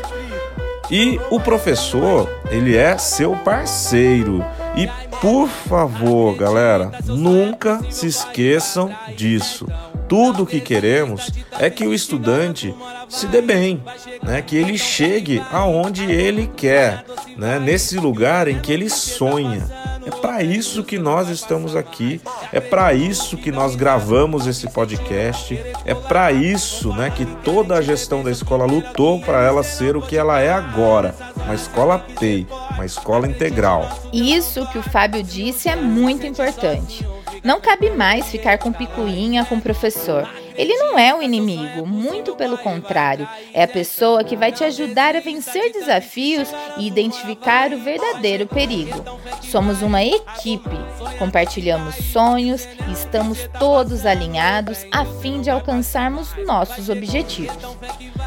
E 0.92 1.20
o 1.30 1.40
professor, 1.40 2.28
ele 2.50 2.76
é 2.76 2.98
seu 2.98 3.36
parceiro. 3.36 4.44
E 4.76 4.88
por 5.22 5.48
favor, 5.48 6.36
galera, 6.36 6.92
nunca 7.06 7.82
se 7.92 8.08
esqueçam 8.08 8.90
disso. 9.16 9.68
Tudo 10.08 10.44
o 10.44 10.46
que 10.46 10.60
queremos 10.60 11.30
é 11.60 11.70
que 11.70 11.86
o 11.86 11.94
estudante 11.94 12.74
se 13.08 13.28
dê 13.28 13.42
bem, 13.42 13.84
né? 14.24 14.42
que 14.42 14.56
ele 14.56 14.76
chegue 14.76 15.40
aonde 15.52 16.04
ele 16.10 16.50
quer, 16.56 17.06
né? 17.38 17.60
nesse 17.60 17.98
lugar 17.98 18.48
em 18.48 18.60
que 18.60 18.72
ele 18.72 18.90
sonha. 18.90 19.64
É 20.10 20.22
para 20.22 20.42
isso 20.42 20.84
que 20.84 20.98
nós 20.98 21.30
estamos 21.30 21.76
aqui, 21.76 22.20
é 22.52 22.60
para 22.60 22.96
isso 22.96 23.38
que 23.38 23.52
nós 23.52 23.76
gravamos 23.76 24.48
esse 24.48 24.68
podcast, 24.68 25.54
é 25.86 25.94
para 25.94 26.32
isso, 26.32 26.92
né, 26.94 27.12
que 27.16 27.28
toda 27.44 27.76
a 27.76 27.82
gestão 27.82 28.24
da 28.24 28.32
escola 28.32 28.66
lutou 28.66 29.22
para 29.22 29.44
ela 29.44 29.62
ser 29.62 29.96
o 29.96 30.02
que 30.02 30.18
ela 30.18 30.40
é 30.40 30.52
agora, 30.52 31.14
uma 31.36 31.54
escola 31.54 32.04
PEI, 32.20 32.48
uma 32.72 32.88
escola 32.88 33.28
integral. 33.28 33.88
Isso 34.12 34.68
que 34.72 34.80
o 34.80 34.84
Fábio 34.84 35.22
disse 35.22 35.70
é 35.70 35.76
muito 35.76 36.26
importante. 36.26 37.08
Não 37.44 37.62
cabe 37.62 37.92
mais 37.92 38.30
ficar 38.30 38.58
com 38.58 38.74
picuinha 38.74 39.46
com 39.46 39.58
o 39.58 39.62
professor. 39.62 40.28
Ele 40.60 40.76
não 40.76 41.00
é 41.00 41.16
o 41.16 41.24
inimigo, 41.24 41.88
muito 41.88 42.36
pelo 42.36 42.58
contrário, 42.58 43.26
é 43.54 43.64
a 43.64 43.68
pessoa 43.68 44.26
que 44.26 44.36
vai 44.36 44.52
te 44.52 44.62
ajudar 44.66 45.16
a 45.16 45.22
vencer 45.22 45.72
desafios 45.72 46.50
e 46.78 46.86
identificar 46.86 47.72
o 47.72 47.80
verdadeiro 47.80 48.46
perigo. 48.46 49.02
Somos 49.42 49.82
uma 49.82 50.04
equipe, 50.04 50.78
compartilhamos 51.18 51.96
sonhos 52.12 52.68
e 52.90 52.92
estamos 52.92 53.50
todos 53.58 54.06
alinhados 54.06 54.86
a 54.92 55.06
fim 55.06 55.40
de 55.40 55.50
alcançarmos 55.50 56.36
nossos 56.46 56.90
objetivos. 56.90 57.56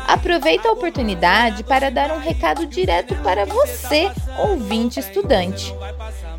Aproveita 0.09 0.69
a 0.69 0.73
oportunidade 0.73 1.63
para 1.63 1.91
dar 1.91 2.13
um 2.13 2.19
recado 2.19 2.65
direto 2.65 3.15
para 3.17 3.45
você, 3.45 4.11
ouvinte 4.39 4.99
estudante. 4.99 5.75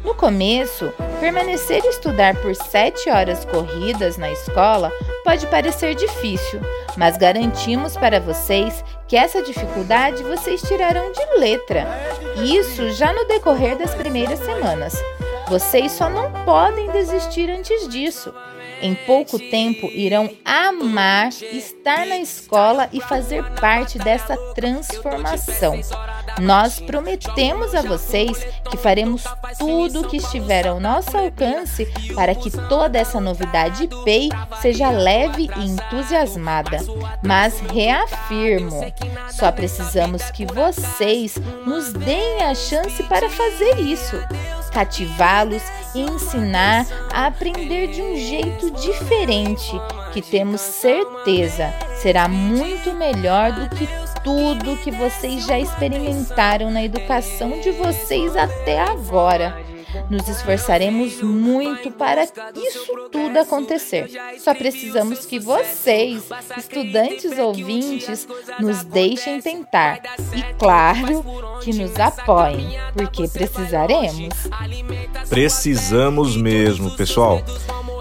No 0.03 0.15
começo, 0.15 0.91
permanecer 1.19 1.83
e 1.85 1.89
estudar 1.89 2.35
por 2.41 2.55
sete 2.55 3.11
horas 3.11 3.45
corridas 3.45 4.17
na 4.17 4.31
escola 4.31 4.91
pode 5.23 5.47
parecer 5.47 5.95
difícil, 5.95 6.59
mas 6.97 7.17
garantimos 7.17 7.95
para 7.95 8.19
vocês 8.19 8.83
que 9.07 9.15
essa 9.15 9.41
dificuldade 9.41 10.23
vocês 10.23 10.61
tirarão 10.61 11.11
de 11.11 11.39
letra. 11.39 11.87
Isso 12.43 12.91
já 12.91 13.13
no 13.13 13.25
decorrer 13.25 13.77
das 13.77 13.95
primeiras 13.95 14.39
semanas. 14.39 15.01
Vocês 15.47 15.91
só 15.91 16.09
não 16.09 16.31
podem 16.45 16.91
desistir 16.91 17.49
antes 17.49 17.87
disso. 17.87 18.33
Em 18.81 18.95
pouco 18.95 19.39
tempo 19.39 19.87
irão 19.87 20.29
amar 20.43 21.29
estar 21.29 22.05
na 22.05 22.17
escola 22.17 22.89
e 22.91 22.99
fazer 23.01 23.43
parte 23.59 23.97
dessa 23.97 24.35
transformação. 24.53 25.79
Nós 26.41 26.79
prometemos 26.79 27.75
a 27.75 27.81
vocês 27.81 28.43
que 28.69 28.77
faremos 28.77 29.23
tudo 29.59 30.01
o 30.01 30.07
que 30.07 30.17
estiver 30.17 30.67
ao 30.67 30.79
nosso 30.79 31.15
alcance 31.15 31.85
para 32.15 32.33
que 32.33 32.49
toda 32.49 32.97
essa 32.97 33.21
novidade 33.21 33.87
PEI 34.03 34.29
seja 34.61 34.89
leve 34.89 35.49
e 35.55 35.65
entusiasmada. 35.65 36.77
Mas 37.21 37.59
reafirmo, 37.59 38.81
só 39.29 39.51
precisamos 39.51 40.31
que 40.31 40.45
vocês 40.45 41.35
nos 41.65 41.93
deem 41.93 42.41
a 42.43 42.55
chance 42.55 43.03
para 43.03 43.29
fazer 43.29 43.79
isso 43.79 44.17
cativá-los 44.73 45.63
e 45.93 46.01
ensinar 46.01 46.85
a 47.11 47.27
aprender 47.27 47.87
de 47.87 48.01
um 48.01 48.15
jeito 48.15 48.71
diferente, 48.71 49.71
que 50.11 50.21
temos 50.21 50.61
certeza 50.61 51.73
será 52.01 52.27
muito 52.27 52.93
melhor 52.93 53.51
do 53.51 53.69
que 53.75 53.87
tudo 54.23 54.77
que 54.77 54.91
vocês 54.91 55.45
já 55.45 55.59
experimentaram 55.59 56.71
na 56.71 56.83
educação 56.83 57.59
de 57.61 57.71
vocês 57.71 58.35
até 58.35 58.81
agora. 58.81 59.72
Nos 60.09 60.27
esforçaremos 60.27 61.21
muito 61.21 61.91
para 61.91 62.23
isso 62.23 63.09
tudo 63.11 63.39
acontecer. 63.39 64.09
Só 64.39 64.53
precisamos 64.53 65.25
que 65.25 65.39
vocês, 65.39 66.23
estudantes 66.57 67.37
ouvintes, 67.37 68.27
nos 68.59 68.83
deixem 68.83 69.41
tentar. 69.41 70.01
E 70.35 70.41
claro, 70.57 71.23
que 71.61 71.73
nos 71.73 71.99
apoiem, 71.99 72.77
porque 72.93 73.27
precisaremos. 73.27 74.49
Precisamos 75.29 76.35
mesmo, 76.35 76.95
pessoal. 76.95 77.41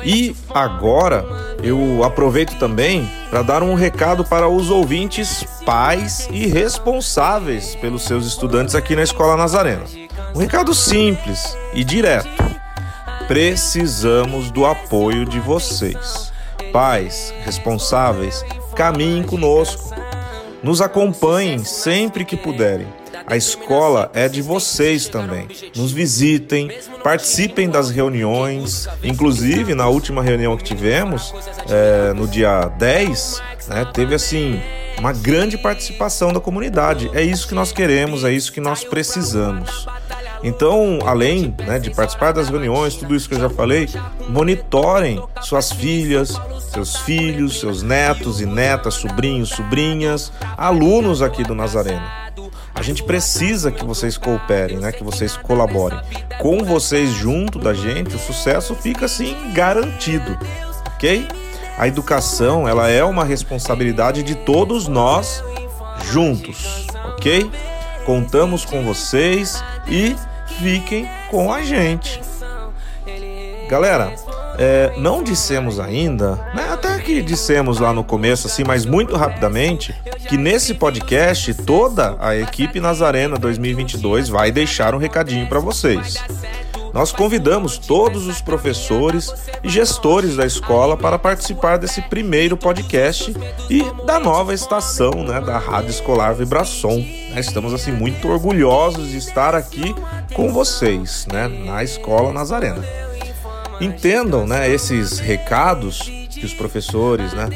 E 0.05 0.35
agora 0.51 1.25
eu 1.63 2.03
aproveito 2.03 2.59
também 2.59 3.09
para 3.31 3.43
dar 3.43 3.63
um 3.63 3.75
recado 3.75 4.25
para 4.25 4.49
os 4.49 4.69
ouvintes, 4.69 5.45
pais 5.65 6.29
e 6.33 6.47
responsáveis 6.47 7.77
pelos 7.77 8.03
seus 8.03 8.27
estudantes 8.27 8.75
aqui 8.75 8.97
na 8.97 9.03
Escola 9.03 9.37
Nazarena. 9.37 9.85
Um 10.35 10.39
recado 10.39 10.73
simples 10.73 11.57
e 11.75 11.85
direto. 11.85 12.29
Precisamos 13.29 14.51
do 14.51 14.65
apoio 14.65 15.27
de 15.27 15.39
vocês. 15.39 16.33
Pais, 16.73 17.35
responsáveis, 17.45 18.43
caminhem 18.75 19.23
conosco. 19.23 19.95
Nos 20.63 20.81
acompanhem 20.81 21.65
sempre 21.65 22.25
que 22.25 22.37
puderem. 22.37 22.87
A 23.27 23.37
escola 23.37 24.11
é 24.15 24.27
de 24.27 24.41
vocês 24.41 25.07
também. 25.07 25.49
Nos 25.77 25.93
visitem, 25.93 26.71
participem 27.05 27.69
das 27.69 27.91
reuniões. 27.91 28.89
Inclusive, 29.03 29.75
na 29.75 29.89
última 29.89 30.23
reunião 30.23 30.57
que 30.57 30.65
tivemos, 30.65 31.35
é, 31.69 32.15
no 32.15 32.27
dia 32.27 32.69
10, 32.79 33.43
né, 33.69 33.85
teve 33.93 34.15
assim 34.15 34.61
uma 34.99 35.13
grande 35.13 35.59
participação 35.59 36.33
da 36.33 36.41
comunidade. 36.41 37.11
É 37.13 37.23
isso 37.23 37.49
que 37.49 37.55
nós 37.55 37.73
queremos, 37.73 38.25
é 38.25 38.33
isso 38.33 38.53
que 38.53 38.61
nós 38.61 38.85
precisamos. 38.85 39.87
Então, 40.43 40.99
além 41.07 41.55
né, 41.67 41.79
de 41.79 41.91
participar 41.91 42.33
das 42.33 42.49
reuniões, 42.49 42.97
tudo 42.97 43.15
isso 43.15 43.29
que 43.29 43.35
eu 43.35 43.41
já 43.41 43.51
falei, 43.51 43.89
monitorem 44.29 45.23
suas 45.41 45.71
filhas, 45.71 46.41
seus 46.73 46.97
filhos, 46.97 47.61
seus 47.61 47.83
netos 47.83 48.41
e 48.41 48.47
netas, 48.47 48.95
sobrinhos, 48.95 49.51
sobrinhas, 49.51 50.33
alunos 50.57 51.23
aqui 51.23 51.45
do 51.45 51.55
Nazareno. 51.55 52.03
A 52.75 52.83
gente 52.83 53.05
precisa 53.05 53.71
que 53.71 53.85
vocês 53.85 54.17
cooperem, 54.17 54.79
né? 54.79 54.91
Que 54.91 55.05
vocês 55.05 55.37
colaborem. 55.37 56.01
Com 56.41 56.65
vocês 56.65 57.11
junto 57.11 57.59
da 57.59 57.75
gente, 57.75 58.17
o 58.17 58.19
sucesso 58.19 58.75
fica 58.75 59.05
assim 59.05 59.37
garantido, 59.53 60.37
ok? 60.95 61.29
A 61.79 61.87
educação, 61.87 62.67
ela 62.67 62.89
é 62.89 63.05
uma 63.05 63.25
responsabilidade 63.25 64.23
de 64.23 64.35
todos 64.35 64.89
nós 64.89 65.45
juntos, 66.11 66.87
ok? 67.13 67.49
Contamos 68.05 68.65
com 68.65 68.83
vocês 68.83 69.63
e 69.87 70.17
fiquem 70.61 71.09
com 71.31 71.53
a 71.53 71.63
gente. 71.63 72.21
Galera, 73.69 74.15
é, 74.59 74.93
não 74.99 75.23
dissemos 75.23 75.81
ainda, 75.81 76.35
né, 76.55 76.69
até 76.71 76.99
que 76.99 77.23
dissemos 77.23 77.79
lá 77.79 77.93
no 77.93 78.05
começo, 78.05 78.47
assim, 78.47 78.65
mas 78.65 78.85
muito 78.85 79.17
rapidamente, 79.17 79.95
que 80.29 80.37
nesse 80.37 80.75
podcast 80.75 81.55
toda 81.55 82.17
a 82.21 82.37
equipe 82.37 82.79
Nazarena 82.81 83.39
2022 83.39 84.29
vai 84.29 84.53
deixar 84.53 84.95
um 84.95 84.99
recadinho 84.99 85.49
para 85.49 85.59
vocês. 85.59 86.17
Nós 86.93 87.11
convidamos 87.11 87.79
todos 87.79 88.27
os 88.27 88.41
professores 88.43 89.33
e 89.65 89.69
gestores 89.69 90.37
da 90.37 90.45
escola 90.45 90.97
para 90.97 91.19
participar 91.19 91.79
desse 91.79 92.03
primeiro 92.03 92.57
podcast 92.57 93.35
e 93.71 93.83
da 94.05 94.21
nova 94.21 94.53
estação 94.53 95.25
né, 95.25 95.41
da 95.41 95.57
Rádio 95.59 95.91
Escolar 95.91 96.35
Vibração. 96.35 96.97
Né, 96.99 97.41
estamos 97.41 97.73
assim 97.73 97.93
muito 97.93 98.29
orgulhosos 98.29 99.09
de 99.09 99.17
estar 99.17 99.55
aqui 99.55 99.95
com 100.35 100.53
vocês 100.53 101.27
né, 101.33 101.49
na 101.49 101.83
Escola 101.83 102.31
Nazarena. 102.33 102.85
Entendam 103.81 104.47
né, 104.47 104.71
esses 104.71 105.19
recados 105.19 106.03
que 106.31 106.45
os 106.45 106.53
professores, 106.53 107.33
né, 107.33 107.49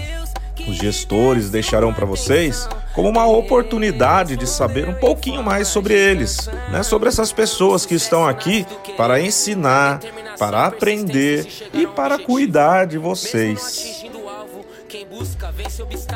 os 0.68 0.76
gestores 0.76 1.50
deixarão 1.50 1.92
para 1.92 2.06
vocês 2.06 2.68
como 2.94 3.08
uma 3.08 3.26
oportunidade 3.26 4.36
de 4.36 4.46
saber 4.46 4.88
um 4.88 4.94
pouquinho 4.94 5.42
mais 5.42 5.68
sobre 5.68 5.94
eles, 5.94 6.48
né? 6.70 6.82
sobre 6.82 7.08
essas 7.08 7.32
pessoas 7.32 7.84
que 7.84 7.94
estão 7.94 8.26
aqui 8.26 8.66
para 8.96 9.20
ensinar, 9.20 10.00
para 10.38 10.66
aprender 10.66 11.46
e 11.74 11.86
para 11.86 12.18
cuidar 12.18 12.86
de 12.86 12.98
vocês. 12.98 14.04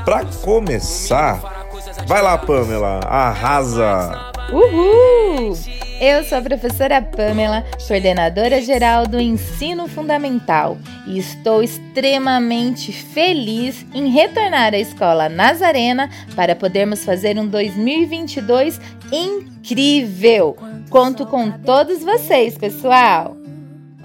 Para 0.05 0.25
começar, 0.25 1.69
vai 2.07 2.23
lá, 2.23 2.39
Pamela, 2.39 3.01
arrasa! 3.01 4.33
Uhul! 4.51 5.55
Eu 6.01 6.25
sou 6.25 6.39
a 6.39 6.41
professora 6.41 7.03
Pamela, 7.03 7.63
coordenadora 7.87 8.63
geral 8.63 9.07
do 9.07 9.21
Ensino 9.21 9.87
Fundamental, 9.87 10.79
e 11.07 11.19
estou 11.19 11.63
extremamente 11.63 12.91
feliz 12.91 13.85
em 13.93 14.09
retornar 14.09 14.73
à 14.73 14.79
Escola 14.79 15.29
Nazarena 15.29 16.09
para 16.35 16.57
podermos 16.57 17.05
fazer 17.05 17.39
um 17.39 17.47
2022 17.47 18.81
incrível. 19.13 20.57
Conto 20.89 21.27
com 21.27 21.51
todos 21.51 22.03
vocês, 22.03 22.57
pessoal! 22.57 23.37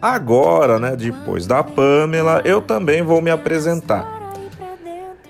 Agora, 0.01 0.77
né, 0.77 0.97
depois 0.97 1.47
da 1.47 1.63
Pamela, 1.63 2.41
eu 2.43 2.61
também 2.61 3.03
vou 3.03 3.21
me 3.21 3.31
apresentar. 3.31 4.33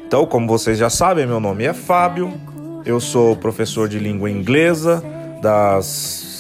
Então, 0.04 0.26
como 0.26 0.48
vocês 0.48 0.80
já 0.80 0.90
sabem, 0.90 1.28
meu 1.28 1.40
nome 1.40 1.64
é 1.64 1.74
Fábio, 1.74 2.34
eu 2.84 3.00
sou 3.00 3.36
professor 3.36 3.88
de 3.88 4.00
língua 4.00 4.32
inglesa 4.32 5.04
das 5.44 6.35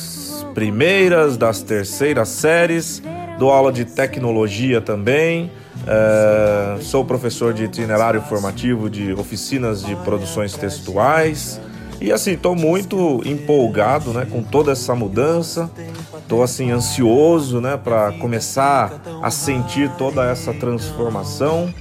primeiras, 0.55 1.35
das 1.35 1.61
terceiras 1.61 2.29
séries, 2.29 3.03
dou 3.37 3.51
aula 3.51 3.71
de 3.71 3.83
tecnologia 3.83 4.79
também. 4.79 5.51
É, 5.85 6.77
sou 6.81 7.03
professor 7.03 7.53
de 7.53 7.65
itinerário 7.65 8.21
formativo 8.21 8.89
de 8.89 9.13
oficinas 9.13 9.83
de 9.83 9.95
produções 9.97 10.53
textuais. 10.53 11.59
E 12.01 12.11
assim, 12.11 12.31
estou 12.31 12.55
muito 12.55 13.21
empolgado 13.25 14.11
né, 14.13 14.25
com 14.29 14.41
toda 14.41 14.71
essa 14.71 14.95
mudança. 14.95 15.69
Estou 16.17 16.41
assim 16.41 16.71
ansioso 16.71 17.61
né, 17.61 17.77
para 17.77 18.13
começar 18.13 19.01
a 19.21 19.29
sentir 19.29 19.91
toda 19.97 20.25
essa 20.25 20.53
transformação. 20.53 21.71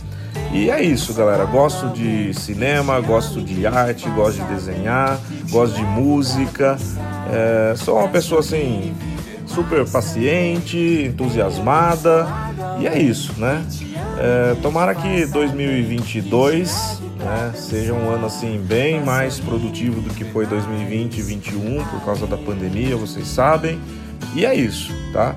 E 0.52 0.70
é 0.70 0.82
isso, 0.82 1.14
galera. 1.14 1.44
Gosto 1.44 1.88
de 1.88 2.34
cinema, 2.34 3.00
gosto 3.00 3.40
de 3.40 3.66
arte, 3.66 4.08
gosto 4.10 4.42
de 4.42 4.54
desenhar, 4.54 5.18
gosto 5.50 5.76
de 5.76 5.82
música. 5.82 6.76
É, 7.34 7.74
sou 7.76 7.98
uma 7.98 8.08
pessoa 8.08 8.40
assim, 8.40 8.94
super 9.44 9.84
paciente, 9.90 11.08
entusiasmada, 11.10 12.26
e 12.80 12.86
é 12.86 12.96
isso, 12.96 13.32
né? 13.38 13.64
É, 14.18 14.54
tomara 14.62 14.94
que 14.94 15.26
2022 15.26 17.02
né, 17.18 17.52
seja 17.56 17.92
um 17.92 18.08
ano 18.10 18.26
assim 18.26 18.62
bem 18.64 19.02
mais 19.02 19.40
produtivo 19.40 20.00
do 20.00 20.10
que 20.10 20.24
foi 20.24 20.46
2020 20.46 21.14
e 21.14 21.22
2021 21.22 21.84
por 21.84 22.04
causa 22.04 22.26
da 22.26 22.36
pandemia, 22.36 22.96
vocês 22.96 23.26
sabem. 23.26 23.80
E 24.34 24.46
é 24.46 24.54
isso, 24.54 24.92
tá? 25.12 25.34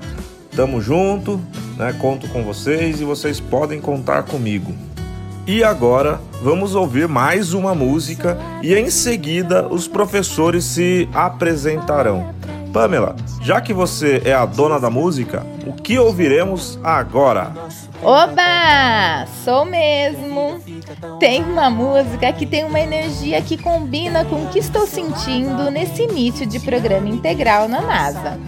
Tamo 0.54 0.80
junto, 0.80 1.40
né? 1.76 1.92
Conto 1.98 2.28
com 2.28 2.44
vocês 2.44 3.00
e 3.00 3.04
vocês 3.04 3.40
podem 3.40 3.80
contar 3.80 4.22
comigo. 4.22 4.72
E 5.48 5.64
agora 5.64 6.20
vamos 6.42 6.74
ouvir 6.74 7.08
mais 7.08 7.54
uma 7.54 7.74
música 7.74 8.36
e 8.62 8.74
em 8.74 8.90
seguida 8.90 9.66
os 9.66 9.88
professores 9.88 10.62
se 10.62 11.08
apresentarão. 11.14 12.34
Pamela, 12.70 13.16
já 13.40 13.58
que 13.58 13.72
você 13.72 14.20
é 14.26 14.34
a 14.34 14.44
dona 14.44 14.78
da 14.78 14.90
música, 14.90 15.46
o 15.66 15.72
que 15.72 15.98
ouviremos 15.98 16.78
agora? 16.84 17.50
Oba! 18.02 19.26
Sou 19.42 19.64
mesmo! 19.64 20.60
Tem 21.18 21.42
uma 21.42 21.70
música 21.70 22.30
que 22.30 22.44
tem 22.44 22.64
uma 22.64 22.78
energia 22.78 23.40
que 23.40 23.56
combina 23.56 24.26
com 24.26 24.44
o 24.44 24.48
que 24.48 24.58
estou 24.58 24.86
sentindo 24.86 25.70
nesse 25.70 26.02
início 26.02 26.44
de 26.44 26.60
programa 26.60 27.08
integral 27.08 27.66
na 27.66 27.80
NASA. 27.80 28.38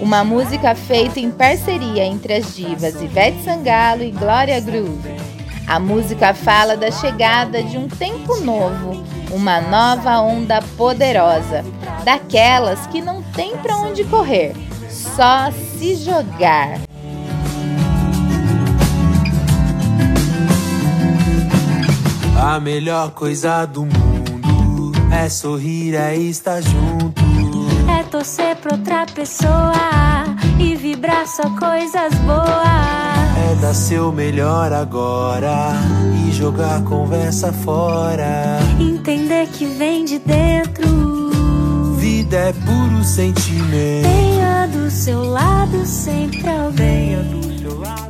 Uma 0.00 0.22
música 0.22 0.76
feita 0.76 1.18
em 1.18 1.32
parceria 1.32 2.04
entre 2.04 2.34
as 2.34 2.54
divas 2.54 2.94
Ivete 3.02 3.42
Sangalo 3.42 4.04
e 4.04 4.12
Glória 4.12 4.60
Groove 4.60 5.27
a 5.68 5.78
música 5.78 6.32
fala 6.32 6.78
da 6.78 6.90
chegada 6.90 7.62
de 7.62 7.76
um 7.76 7.88
tempo 7.88 8.36
novo, 8.40 9.04
uma 9.30 9.60
nova 9.60 10.18
onda 10.18 10.62
poderosa, 10.78 11.62
daquelas 12.04 12.86
que 12.86 13.02
não 13.02 13.22
tem 13.22 13.54
para 13.58 13.76
onde 13.76 14.02
correr, 14.04 14.54
só 14.88 15.50
se 15.52 15.94
jogar. 15.96 16.80
A 22.42 22.58
melhor 22.58 23.10
coisa 23.10 23.66
do 23.66 23.82
mundo 23.82 24.92
é 25.12 25.28
sorrir, 25.28 25.94
é 25.94 26.16
estar 26.16 26.62
junto. 26.62 27.22
É 27.94 28.02
torcer 28.04 28.56
pra 28.56 28.72
outra 28.72 29.04
pessoa 29.04 29.74
e 30.58 30.74
vibrar 30.74 31.26
só 31.26 31.42
coisas 31.50 32.14
boas 32.24 33.17
dar 33.54 33.74
seu 33.74 34.12
melhor 34.12 34.72
agora 34.72 35.72
e 36.26 36.32
jogar 36.32 36.82
conversa 36.84 37.52
fora. 37.52 38.58
Entender 38.78 39.46
que 39.48 39.66
vem 39.66 40.04
de 40.04 40.18
dentro. 40.18 40.88
Vida 41.96 42.36
é 42.36 42.52
puro 42.52 43.04
sentimento. 43.04 44.08
Venha 44.08 44.66
do 44.66 44.90
seu 44.90 45.22
lado 45.24 45.84
sempre 45.86 46.48
alguém. 46.48 47.16
Do 47.22 47.60
seu 47.60 47.80
lado. 47.80 48.07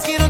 quiero 0.00 0.28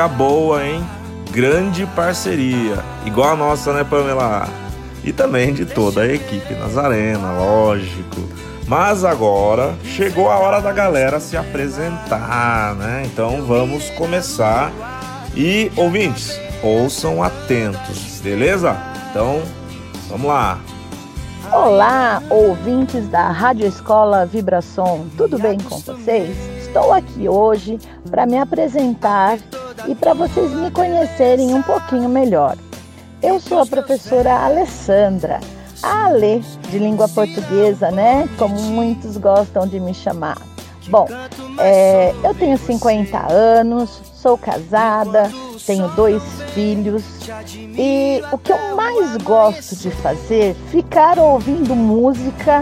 música 0.00 0.08
boa, 0.08 0.64
hein? 0.64 0.82
Grande 1.30 1.84
parceria. 1.94 2.82
Igual 3.04 3.30
a 3.30 3.36
nossa, 3.36 3.72
né, 3.72 3.84
Pamela? 3.84 4.48
E 5.04 5.12
também 5.12 5.52
de 5.52 5.66
toda 5.66 6.02
a 6.02 6.06
equipe 6.06 6.54
Nazarena, 6.54 7.32
lógico. 7.32 8.20
Mas 8.66 9.04
agora 9.04 9.74
chegou 9.84 10.30
a 10.30 10.38
hora 10.38 10.60
da 10.60 10.72
galera 10.72 11.20
se 11.20 11.36
apresentar, 11.36 12.74
né? 12.76 13.02
Então 13.04 13.42
vamos 13.42 13.90
começar. 13.90 14.72
E 15.36 15.70
ouvintes, 15.76 16.40
ouçam 16.62 17.22
atentos, 17.22 18.20
beleza? 18.22 18.76
Então, 19.10 19.42
vamos 20.08 20.28
lá. 20.28 20.58
Olá, 21.52 22.22
ouvintes 22.30 23.08
da 23.08 23.30
Rádio 23.30 23.66
Escola 23.66 24.24
Vibração, 24.24 25.06
tudo 25.16 25.38
bem 25.38 25.58
com 25.58 25.78
vocês? 25.78 26.36
Estou 26.58 26.92
aqui 26.92 27.28
hoje 27.28 27.78
para 28.08 28.24
me 28.24 28.38
apresentar 28.38 29.38
e 29.86 29.94
para 29.94 30.14
vocês 30.14 30.52
me 30.52 30.70
conhecerem 30.70 31.54
um 31.54 31.62
pouquinho 31.62 32.08
melhor. 32.08 32.56
Eu 33.22 33.38
sou 33.38 33.60
a 33.60 33.66
professora 33.66 34.32
Alessandra, 34.32 35.40
a 35.82 36.06
Ale 36.06 36.40
de 36.70 36.78
língua 36.78 37.08
portuguesa, 37.08 37.90
né? 37.90 38.28
Como 38.38 38.60
muitos 38.62 39.16
gostam 39.16 39.66
de 39.66 39.78
me 39.78 39.92
chamar. 39.92 40.38
Bom, 40.88 41.06
é, 41.58 42.14
eu 42.24 42.34
tenho 42.34 42.56
50 42.56 43.32
anos, 43.32 44.00
sou 44.14 44.36
casada, 44.36 45.30
tenho 45.66 45.88
dois 45.90 46.22
filhos 46.54 47.04
e 47.54 48.22
o 48.32 48.38
que 48.38 48.52
eu 48.52 48.74
mais 48.74 49.16
gosto 49.18 49.76
de 49.76 49.90
fazer 49.90 50.50
é 50.50 50.70
ficar 50.70 51.18
ouvindo 51.18 51.76
música 51.76 52.60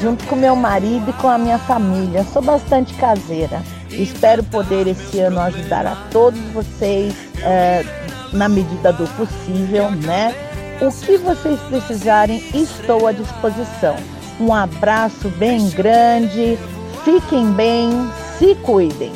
junto 0.00 0.24
com 0.26 0.36
meu 0.36 0.54
marido 0.54 1.10
e 1.10 1.12
com 1.14 1.28
a 1.28 1.38
minha 1.38 1.58
família. 1.58 2.24
Sou 2.32 2.42
bastante 2.42 2.94
caseira. 2.94 3.62
Espero 4.02 4.42
poder 4.44 4.86
esse 4.86 5.20
ano 5.20 5.40
ajudar 5.40 5.86
a 5.86 5.96
todos 6.10 6.40
vocês 6.52 7.14
é, 7.42 7.84
na 8.32 8.48
medida 8.48 8.92
do 8.92 9.06
possível, 9.16 9.90
né? 9.90 10.34
O 10.80 10.90
que 10.90 11.16
vocês 11.18 11.58
precisarem, 11.60 12.42
estou 12.52 13.06
à 13.06 13.12
disposição. 13.12 13.96
Um 14.40 14.52
abraço 14.52 15.28
bem 15.38 15.70
grande, 15.70 16.58
fiquem 17.04 17.52
bem, 17.52 17.90
se 18.38 18.54
cuidem. 18.56 19.12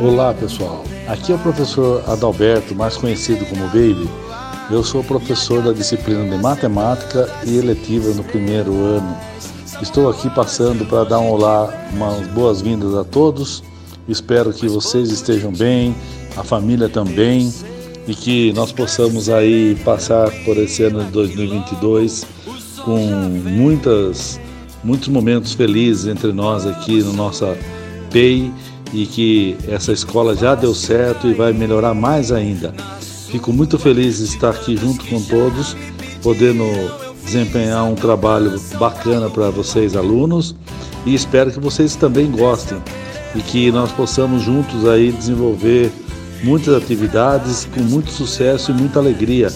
Olá 0.00 0.32
pessoal, 0.32 0.84
aqui 1.08 1.32
é 1.32 1.34
o 1.34 1.38
professor 1.38 2.04
Adalberto, 2.08 2.74
mais 2.74 2.96
conhecido 2.96 3.44
como 3.46 3.66
Baby. 3.66 4.08
Eu 4.70 4.82
sou 4.82 5.02
professor 5.02 5.62
da 5.62 5.72
disciplina 5.72 6.24
de 6.28 6.42
matemática 6.42 7.28
e 7.44 7.56
eletiva 7.56 8.10
no 8.14 8.22
primeiro 8.24 8.72
ano. 8.72 9.16
Estou 9.80 10.08
aqui 10.08 10.30
passando 10.30 10.86
para 10.86 11.04
dar 11.04 11.18
um 11.18 11.30
olá, 11.30 11.68
umas 11.92 12.26
boas-vindas 12.28 12.94
a 12.94 13.04
todos. 13.04 13.62
Espero 14.08 14.50
que 14.52 14.66
vocês 14.68 15.10
estejam 15.10 15.52
bem, 15.52 15.94
a 16.34 16.42
família 16.42 16.88
também 16.88 17.52
e 18.08 18.14
que 18.14 18.52
nós 18.54 18.72
possamos 18.72 19.28
aí 19.28 19.76
passar 19.84 20.30
por 20.44 20.56
esse 20.56 20.82
ano 20.82 21.04
de 21.04 21.10
2022 21.10 22.24
com 22.84 22.98
muitas 22.98 24.40
muitos 24.82 25.08
momentos 25.08 25.52
felizes 25.52 26.06
entre 26.06 26.32
nós 26.32 26.64
aqui 26.64 27.02
no 27.02 27.12
nossa 27.12 27.56
PEI 28.10 28.52
e 28.94 29.04
que 29.04 29.56
essa 29.68 29.92
escola 29.92 30.34
já 30.34 30.54
deu 30.54 30.74
certo 30.74 31.26
e 31.26 31.34
vai 31.34 31.52
melhorar 31.52 31.92
mais 31.92 32.32
ainda. 32.32 32.72
Fico 33.28 33.52
muito 33.52 33.78
feliz 33.78 34.18
de 34.18 34.24
estar 34.24 34.50
aqui 34.50 34.76
junto 34.76 35.04
com 35.06 35.20
todos, 35.20 35.76
podendo 36.22 36.64
desempenhar 37.26 37.84
um 37.84 37.96
trabalho 37.96 38.58
bacana 38.78 39.28
para 39.28 39.50
vocês 39.50 39.96
alunos 39.96 40.54
e 41.04 41.14
espero 41.14 41.50
que 41.50 41.60
vocês 41.60 41.96
também 41.96 42.30
gostem 42.30 42.80
e 43.34 43.42
que 43.42 43.70
nós 43.70 43.92
possamos 43.92 44.42
juntos 44.42 44.88
aí 44.88 45.12
desenvolver 45.12 45.92
muitas 46.42 46.74
atividades 46.74 47.68
com 47.74 47.80
muito 47.80 48.10
sucesso 48.10 48.70
e 48.70 48.74
muita 48.74 49.00
alegria. 49.00 49.48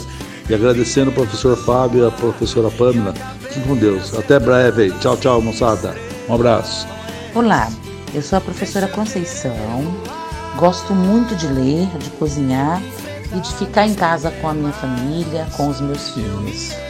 E 0.49 0.55
agradecendo 0.55 1.11
o 1.11 1.15
professor 1.15 1.57
Fábio 1.57 2.03
e 2.03 2.07
a 2.07 2.11
professora 2.11 2.71
Pamela. 2.73 3.15
Fiquem 3.41 3.63
com 3.63 3.77
Deus. 3.77 4.19
Até 4.19 4.39
breve. 4.41 4.91
Tchau, 4.99 5.17
tchau, 5.17 5.41
moçada. 5.41 5.95
Um 6.29 6.35
abraço. 6.35 6.87
Olá, 7.35 7.71
eu 8.13 8.21
sou 8.21 8.39
a 8.39 8.41
professora 8.41 8.89
Conceição. 8.89 9.53
Gosto 10.57 10.93
muito 10.93 11.37
de 11.37 11.47
ler, 11.47 11.87
de 11.99 12.11
cozinhar 12.11 12.83
e 13.35 13.39
de 13.39 13.55
ficar 13.55 13.87
em 13.87 13.95
casa 13.95 14.33
com 14.41 14.49
a 14.49 14.55
minha 14.55 14.73
família, 14.73 15.47
com 15.57 15.69
os 15.69 15.81
meus 15.81 16.11
filhos. 16.11 16.90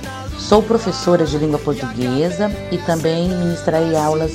Sou 0.51 0.61
professora 0.61 1.25
de 1.25 1.39
língua 1.39 1.61
portuguesa 1.61 2.51
e 2.73 2.79
também 2.79 3.29
ministrarei 3.29 3.95
aulas 3.95 4.33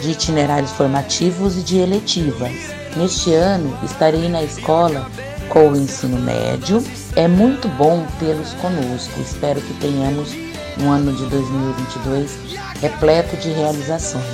de 0.00 0.12
itinerários 0.12 0.70
formativos 0.70 1.58
e 1.58 1.60
de 1.60 1.76
eletivas. 1.76 2.52
Neste 2.96 3.34
ano 3.34 3.78
estarei 3.84 4.30
na 4.30 4.42
escola 4.42 5.06
com 5.50 5.68
o 5.68 5.76
ensino 5.76 6.18
médio. 6.18 6.82
É 7.16 7.28
muito 7.28 7.68
bom 7.68 8.06
tê-los 8.18 8.54
conosco. 8.54 9.20
Espero 9.20 9.60
que 9.60 9.74
tenhamos 9.74 10.32
um 10.80 10.90
ano 10.90 11.12
de 11.12 11.26
2022 11.26 12.38
repleto 12.80 13.36
de 13.36 13.50
realizações. 13.50 14.24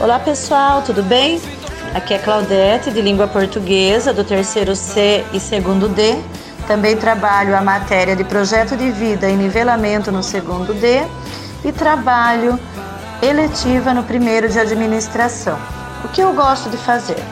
Olá 0.00 0.18
pessoal, 0.18 0.82
tudo 0.82 1.04
bem? 1.04 1.40
Aqui 1.94 2.14
é 2.14 2.18
Claudete, 2.18 2.90
de 2.90 3.00
língua 3.00 3.28
portuguesa, 3.28 4.12
do 4.12 4.24
terceiro 4.24 4.74
C 4.74 5.24
e 5.32 5.38
segundo 5.38 5.88
D. 5.88 6.16
Também 6.66 6.96
trabalho 6.96 7.56
a 7.56 7.60
matéria 7.60 8.16
de 8.16 8.24
projeto 8.24 8.76
de 8.76 8.90
vida 8.90 9.28
e 9.28 9.36
nivelamento 9.36 10.10
no 10.10 10.22
segundo 10.22 10.74
D 10.74 11.04
e 11.64 11.70
trabalho 11.70 12.58
eletiva 13.22 13.94
no 13.94 14.02
primeiro 14.02 14.48
de 14.48 14.58
administração. 14.58 15.56
O 16.04 16.08
que 16.08 16.20
eu 16.20 16.32
gosto 16.34 16.68
de 16.68 16.76
fazer? 16.76 17.22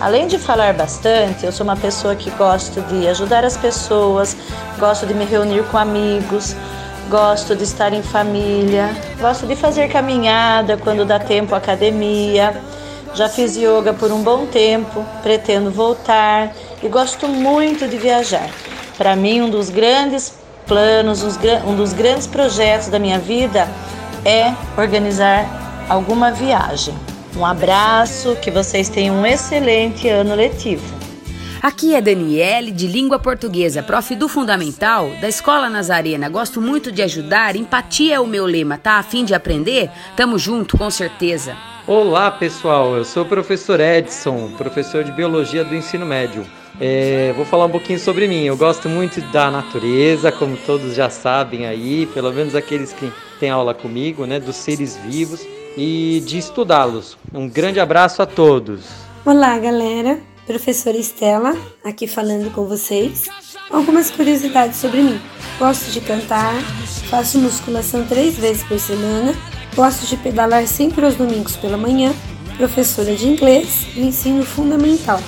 Além 0.00 0.26
de 0.26 0.36
falar 0.36 0.74
bastante, 0.74 1.46
eu 1.46 1.52
sou 1.52 1.62
uma 1.62 1.76
pessoa 1.76 2.16
que 2.16 2.28
gosto 2.30 2.80
de 2.82 3.06
ajudar 3.06 3.44
as 3.44 3.56
pessoas, 3.56 4.36
gosto 4.80 5.06
de 5.06 5.14
me 5.14 5.24
reunir 5.24 5.62
com 5.70 5.78
amigos, 5.78 6.56
gosto 7.08 7.54
de 7.54 7.62
estar 7.62 7.92
em 7.92 8.02
família, 8.02 8.90
gosto 9.20 9.46
de 9.46 9.54
fazer 9.54 9.88
caminhada 9.88 10.76
quando 10.76 11.04
dá 11.04 11.20
tempo 11.20 11.54
academia. 11.54 12.60
Já 13.14 13.28
fiz 13.28 13.56
yoga 13.56 13.92
por 13.92 14.10
um 14.10 14.22
bom 14.22 14.46
tempo, 14.46 15.04
pretendo 15.22 15.70
voltar 15.70 16.50
e 16.82 16.88
gosto 16.88 17.28
muito 17.28 17.86
de 17.86 17.96
viajar. 17.96 18.50
Para 18.98 19.14
mim, 19.14 19.40
um 19.40 19.50
dos 19.50 19.70
grandes 19.70 20.34
planos, 20.66 21.22
um 21.66 21.76
dos 21.76 21.92
grandes 21.92 22.26
projetos 22.26 22.88
da 22.88 22.98
minha 22.98 23.18
vida 23.18 23.68
é 24.24 24.52
organizar 24.76 25.86
alguma 25.88 26.30
viagem. 26.30 26.94
Um 27.36 27.46
abraço, 27.46 28.36
que 28.36 28.50
vocês 28.50 28.88
tenham 28.88 29.16
um 29.16 29.26
excelente 29.26 30.08
ano 30.08 30.34
letivo. 30.34 31.02
Aqui 31.62 31.94
é 31.94 32.00
Daniele, 32.00 32.72
de 32.72 32.88
língua 32.88 33.20
portuguesa, 33.20 33.84
prof 33.84 34.16
do 34.16 34.28
Fundamental, 34.28 35.10
da 35.20 35.28
Escola 35.28 35.70
Nazarena. 35.70 36.28
Gosto 36.28 36.60
muito 36.60 36.90
de 36.90 37.02
ajudar, 37.02 37.54
empatia 37.54 38.16
é 38.16 38.20
o 38.20 38.26
meu 38.26 38.44
lema, 38.44 38.76
tá? 38.76 38.98
A 38.98 39.02
fim 39.02 39.24
de 39.24 39.32
aprender? 39.32 39.88
Tamo 40.16 40.38
junto, 40.38 40.76
com 40.76 40.90
certeza. 40.90 41.56
Olá 41.86 42.32
pessoal, 42.32 42.96
eu 42.96 43.04
sou 43.04 43.22
o 43.22 43.28
professor 43.28 43.78
Edson, 43.78 44.50
professor 44.58 45.04
de 45.04 45.12
Biologia 45.12 45.64
do 45.64 45.74
Ensino 45.74 46.04
Médio. 46.04 46.44
É, 46.80 47.32
vou 47.36 47.44
falar 47.44 47.66
um 47.66 47.70
pouquinho 47.70 47.98
sobre 47.98 48.26
mim. 48.26 48.44
Eu 48.44 48.56
gosto 48.56 48.88
muito 48.88 49.20
da 49.32 49.50
natureza, 49.50 50.32
como 50.32 50.56
todos 50.56 50.94
já 50.94 51.10
sabem 51.10 51.66
aí, 51.66 52.06
pelo 52.06 52.32
menos 52.32 52.54
aqueles 52.54 52.92
que 52.92 53.12
têm 53.38 53.50
aula 53.50 53.74
comigo, 53.74 54.26
né, 54.26 54.40
dos 54.40 54.56
seres 54.56 54.96
vivos 54.96 55.46
e 55.76 56.22
de 56.26 56.38
estudá-los. 56.38 57.16
Um 57.32 57.48
grande 57.48 57.80
abraço 57.80 58.22
a 58.22 58.26
todos. 58.26 58.84
Olá, 59.24 59.58
galera. 59.58 60.20
Professora 60.46 60.96
Estela, 60.96 61.56
aqui 61.84 62.06
falando 62.06 62.52
com 62.52 62.66
vocês. 62.66 63.26
Algumas 63.70 64.10
curiosidades 64.10 64.76
sobre 64.78 65.00
mim. 65.00 65.20
Gosto 65.58 65.90
de 65.92 66.00
cantar, 66.00 66.54
faço 67.08 67.38
musculação 67.38 68.04
três 68.06 68.36
vezes 68.36 68.64
por 68.64 68.78
semana, 68.78 69.34
gosto 69.76 70.04
de 70.06 70.16
pedalar 70.16 70.66
sempre 70.66 71.04
aos 71.04 71.14
domingos 71.14 71.56
pela 71.56 71.76
manhã, 71.76 72.12
professora 72.56 73.14
de 73.14 73.28
inglês 73.28 73.86
e 73.94 74.00
ensino 74.00 74.44
fundamental. 74.44 75.20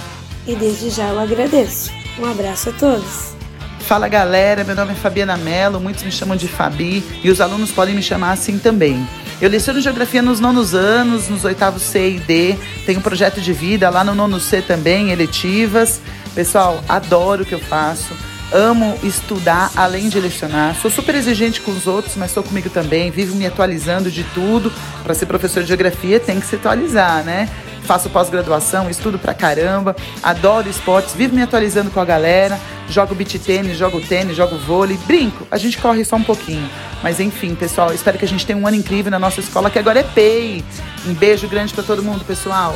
E 0.46 0.54
desde 0.54 0.90
já 0.90 1.08
eu 1.08 1.18
agradeço. 1.18 1.90
Um 2.18 2.26
abraço 2.26 2.68
a 2.68 2.72
todos. 2.72 3.34
Fala 3.80 4.08
galera, 4.08 4.64
meu 4.64 4.74
nome 4.74 4.92
é 4.92 4.94
Fabiana 4.94 5.36
Mello, 5.36 5.78
muitos 5.78 6.02
me 6.02 6.10
chamam 6.10 6.36
de 6.36 6.48
Fabi 6.48 7.04
e 7.22 7.30
os 7.30 7.40
alunos 7.40 7.70
podem 7.70 7.94
me 7.94 8.02
chamar 8.02 8.32
assim 8.32 8.58
também. 8.58 9.06
Eu 9.42 9.50
leciono 9.50 9.80
geografia 9.80 10.22
nos 10.22 10.40
nonos 10.40 10.74
anos, 10.74 11.28
nos 11.28 11.44
oitavos 11.44 11.82
C 11.82 12.12
e 12.12 12.18
D, 12.18 12.56
tenho 12.86 13.00
um 13.00 13.02
projeto 13.02 13.42
de 13.42 13.52
vida 13.52 13.90
lá 13.90 14.02
no 14.02 14.14
nono 14.14 14.40
C 14.40 14.62
também, 14.62 15.10
eletivas. 15.10 16.00
Pessoal, 16.34 16.82
adoro 16.88 17.42
o 17.42 17.46
que 17.46 17.54
eu 17.54 17.58
faço, 17.58 18.14
amo 18.52 18.98
estudar 19.02 19.70
além 19.76 20.08
de 20.08 20.18
lecionar. 20.18 20.74
Sou 20.80 20.90
super 20.90 21.14
exigente 21.14 21.60
com 21.60 21.70
os 21.70 21.86
outros, 21.86 22.16
mas 22.16 22.30
sou 22.30 22.42
comigo 22.42 22.70
também, 22.70 23.10
vivo 23.10 23.36
me 23.36 23.46
atualizando 23.46 24.10
de 24.10 24.24
tudo. 24.32 24.72
Para 25.02 25.14
ser 25.14 25.26
professor 25.26 25.62
de 25.62 25.68
geografia 25.68 26.18
tem 26.18 26.40
que 26.40 26.46
se 26.46 26.56
atualizar, 26.56 27.22
né? 27.22 27.50
Faço 27.84 28.10
pós-graduação, 28.10 28.90
estudo 28.90 29.18
pra 29.18 29.34
caramba, 29.34 29.94
adoro 30.22 30.68
esportes, 30.68 31.14
vivo 31.14 31.34
me 31.34 31.42
atualizando 31.42 31.90
com 31.90 32.00
a 32.00 32.04
galera, 32.04 32.58
jogo 32.88 33.14
beat 33.14 33.38
tênis, 33.38 33.76
jogo 33.76 34.00
tênis, 34.00 34.36
jogo 34.36 34.56
vôlei, 34.56 34.98
brinco, 35.06 35.46
a 35.50 35.58
gente 35.58 35.78
corre 35.78 36.04
só 36.04 36.16
um 36.16 36.22
pouquinho. 36.22 36.68
Mas 37.02 37.20
enfim, 37.20 37.54
pessoal, 37.54 37.92
espero 37.92 38.18
que 38.18 38.24
a 38.24 38.28
gente 38.28 38.46
tenha 38.46 38.58
um 38.58 38.66
ano 38.66 38.76
incrível 38.76 39.10
na 39.10 39.18
nossa 39.18 39.40
escola, 39.40 39.70
que 39.70 39.78
agora 39.78 40.00
é 40.00 40.02
PEI. 40.02 40.64
Um 41.06 41.12
beijo 41.12 41.46
grande 41.46 41.74
para 41.74 41.84
todo 41.84 42.02
mundo, 42.02 42.24
pessoal. 42.24 42.74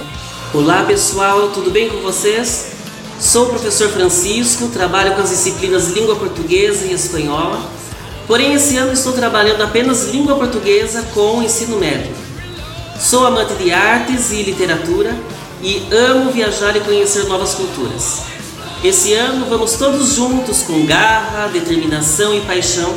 Olá, 0.53 0.85
pessoal, 0.85 1.49
tudo 1.49 1.71
bem 1.71 1.89
com 1.89 1.99
vocês? 1.99 2.73
Sou 3.19 3.47
o 3.47 3.49
professor 3.49 3.89
Francisco, 3.89 4.69
trabalho 4.69 5.15
com 5.15 5.23
as 5.23 5.31
disciplinas 5.31 5.89
língua 5.89 6.15
portuguesa 6.17 6.85
e 6.85 6.93
espanhola, 6.93 7.61
porém 8.27 8.55
esse 8.55 8.77
ano 8.77 8.93
estou 8.93 9.13
trabalhando 9.13 9.63
apenas 9.63 10.09
língua 10.11 10.37
portuguesa 10.37 11.03
com 11.15 11.39
o 11.39 11.43
ensino 11.43 11.79
médio. 11.79 12.28
Sou 13.01 13.25
amante 13.25 13.55
de 13.55 13.71
artes 13.71 14.33
e 14.33 14.43
literatura 14.43 15.15
e 15.63 15.87
amo 15.93 16.33
viajar 16.33 16.77
e 16.77 16.81
conhecer 16.81 17.25
novas 17.25 17.55
culturas. 17.55 18.23
Esse 18.83 19.15
ano 19.15 19.47
vamos 19.47 19.75
todos 19.75 20.15
juntos 20.15 20.63
com 20.63 20.85
garra, 20.85 21.49
determinação 21.49 22.35
e 22.35 22.41
paixão, 22.41 22.93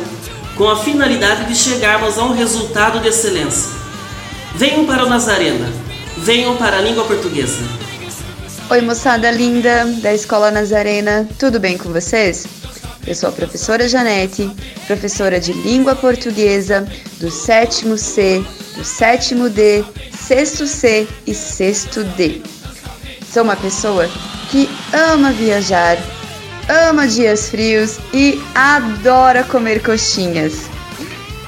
com 0.58 0.68
a 0.68 0.76
finalidade 0.76 1.46
de 1.46 1.56
chegarmos 1.56 2.18
a 2.18 2.24
um 2.24 2.34
resultado 2.34 3.00
de 3.00 3.10
excelência. 3.10 3.70
Venham 4.56 4.86
para 4.86 5.06
o 5.06 5.10
Nazarena, 5.10 5.72
venham 6.18 6.58
para 6.58 6.78
a 6.78 6.82
língua 6.82 7.04
portuguesa. 7.04 7.64
Oi, 8.72 8.82
moçada 8.82 9.30
linda 9.30 9.86
da 10.02 10.14
Escola 10.14 10.50
Nazarena, 10.50 11.28
tudo 11.38 11.60
bem 11.60 11.78
com 11.78 11.92
vocês? 11.92 12.48
Eu 13.06 13.16
sou 13.16 13.30
a 13.30 13.32
professora 13.32 13.88
Janete, 13.88 14.50
professora 14.86 15.40
de 15.40 15.54
língua 15.54 15.96
portuguesa 15.96 16.88
do 17.20 17.32
sétimo 17.32 17.98
C, 17.98 18.44
do 18.76 18.84
sétimo 18.84 19.50
D, 19.50 19.84
sexto 20.12 20.66
C 20.66 21.08
e 21.26 21.34
sexto 21.34 22.04
D. 22.04 22.42
Sou 23.32 23.44
uma 23.44 23.56
pessoa 23.56 24.10
que 24.50 24.70
ama 24.94 25.32
viajar, 25.32 25.98
ama 26.90 27.08
dias 27.08 27.50
frios 27.50 27.98
e 28.14 28.42
adora 28.56 29.44
comer 29.44 29.82
coxinhas. 29.82 30.70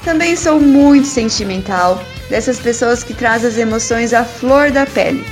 Também 0.04 0.36
sou 0.36 0.60
muito 0.60 1.06
sentimental, 1.06 2.02
dessas 2.28 2.58
pessoas 2.58 3.02
que 3.02 3.14
traz 3.14 3.44
as 3.44 3.56
emoções 3.56 4.12
à 4.12 4.24
flor 4.24 4.70
da 4.70 4.86
pele 4.86 5.24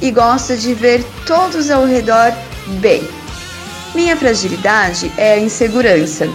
e 0.00 0.10
gosta 0.10 0.56
de 0.56 0.74
ver 0.74 1.04
todos 1.26 1.70
ao 1.70 1.84
redor 1.84 2.32
bem. 2.80 3.02
Minha 3.94 4.16
fragilidade 4.16 5.12
é 5.16 5.34
a 5.34 5.38
insegurança. 5.38 6.26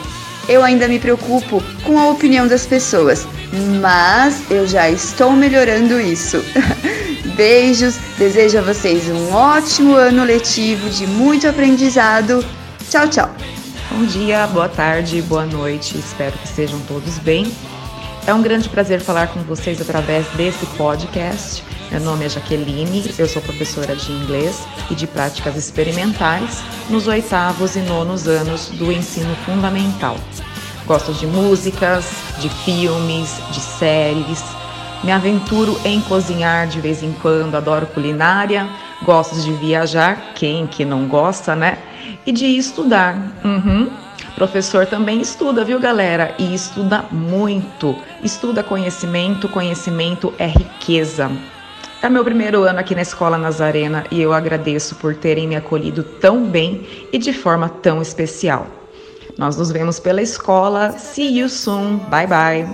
Eu 0.47 0.63
ainda 0.63 0.87
me 0.87 0.99
preocupo 0.99 1.61
com 1.83 1.97
a 1.99 2.09
opinião 2.09 2.47
das 2.47 2.67
pessoas, 2.67 3.27
mas 3.81 4.43
eu 4.51 4.67
já 4.67 4.89
estou 4.89 5.31
melhorando 5.31 5.99
isso. 5.99 6.37
Beijos, 7.35 7.97
desejo 8.17 8.59
a 8.59 8.61
vocês 8.61 9.09
um 9.09 9.33
ótimo 9.33 9.95
ano 9.95 10.23
letivo 10.23 10.89
de 10.89 11.07
muito 11.07 11.47
aprendizado. 11.47 12.45
Tchau, 12.89 13.07
tchau. 13.09 13.29
Bom 13.91 14.05
dia, 14.05 14.45
boa 14.47 14.69
tarde, 14.69 15.21
boa 15.23 15.45
noite, 15.45 15.97
espero 15.97 16.37
que 16.37 16.47
estejam 16.47 16.79
todos 16.81 17.17
bem. 17.19 17.51
É 18.27 18.33
um 18.33 18.41
grande 18.41 18.69
prazer 18.69 19.01
falar 19.01 19.27
com 19.27 19.41
vocês 19.41 19.81
através 19.81 20.25
desse 20.35 20.65
podcast. 20.77 21.63
Meu 21.91 22.01
nome 22.01 22.25
é 22.25 22.29
Jaqueline, 22.29 23.13
eu 23.17 23.27
sou 23.27 23.41
professora 23.41 23.95
de 23.95 24.11
inglês 24.11 24.67
e 24.89 24.95
de 24.95 25.05
práticas 25.05 25.55
experimentais 25.55 26.63
nos 26.89 27.07
oitavos 27.07 27.75
e 27.75 27.79
nonos 27.79 28.27
anos 28.27 28.69
do 28.69 28.91
ensino 28.91 29.35
fundamental. 29.45 30.17
Gosto 30.85 31.13
de 31.13 31.27
músicas, 31.27 32.09
de 32.39 32.49
filmes, 32.49 33.39
de 33.51 33.59
séries. 33.59 34.43
Me 35.03 35.11
aventuro 35.11 35.79
em 35.85 36.01
cozinhar 36.01 36.67
de 36.67 36.81
vez 36.81 37.03
em 37.03 37.13
quando, 37.13 37.55
adoro 37.55 37.85
culinária, 37.87 38.67
gosto 39.03 39.39
de 39.39 39.53
viajar, 39.53 40.33
quem 40.33 40.65
que 40.65 40.83
não 40.83 41.07
gosta, 41.07 41.55
né? 41.55 41.77
E 42.25 42.31
de 42.31 42.45
estudar. 42.45 43.15
Uhum. 43.43 43.89
Professor 44.35 44.85
também 44.85 45.21
estuda, 45.21 45.63
viu, 45.63 45.79
galera? 45.79 46.35
E 46.37 46.53
estuda 46.53 47.05
muito. 47.11 47.95
Estuda 48.23 48.63
conhecimento, 48.63 49.47
conhecimento 49.47 50.33
é 50.37 50.47
riqueza. 50.47 51.31
É 52.01 52.09
meu 52.09 52.23
primeiro 52.23 52.63
ano 52.63 52.79
aqui 52.79 52.93
na 52.93 53.01
Escola 53.01 53.37
Nazarena 53.37 54.05
e 54.11 54.21
eu 54.21 54.31
agradeço 54.31 54.95
por 54.95 55.15
terem 55.15 55.47
me 55.47 55.55
acolhido 55.55 56.03
tão 56.03 56.45
bem 56.45 56.85
e 57.11 57.17
de 57.17 57.33
forma 57.33 57.67
tão 57.67 58.01
especial. 58.01 58.67
Nós 59.37 59.57
nos 59.57 59.71
vemos 59.71 59.99
pela 59.99 60.21
escola. 60.21 60.91
See 60.97 61.39
you 61.39 61.49
soon. 61.49 61.97
Bye 62.09 62.27
bye. 62.27 62.67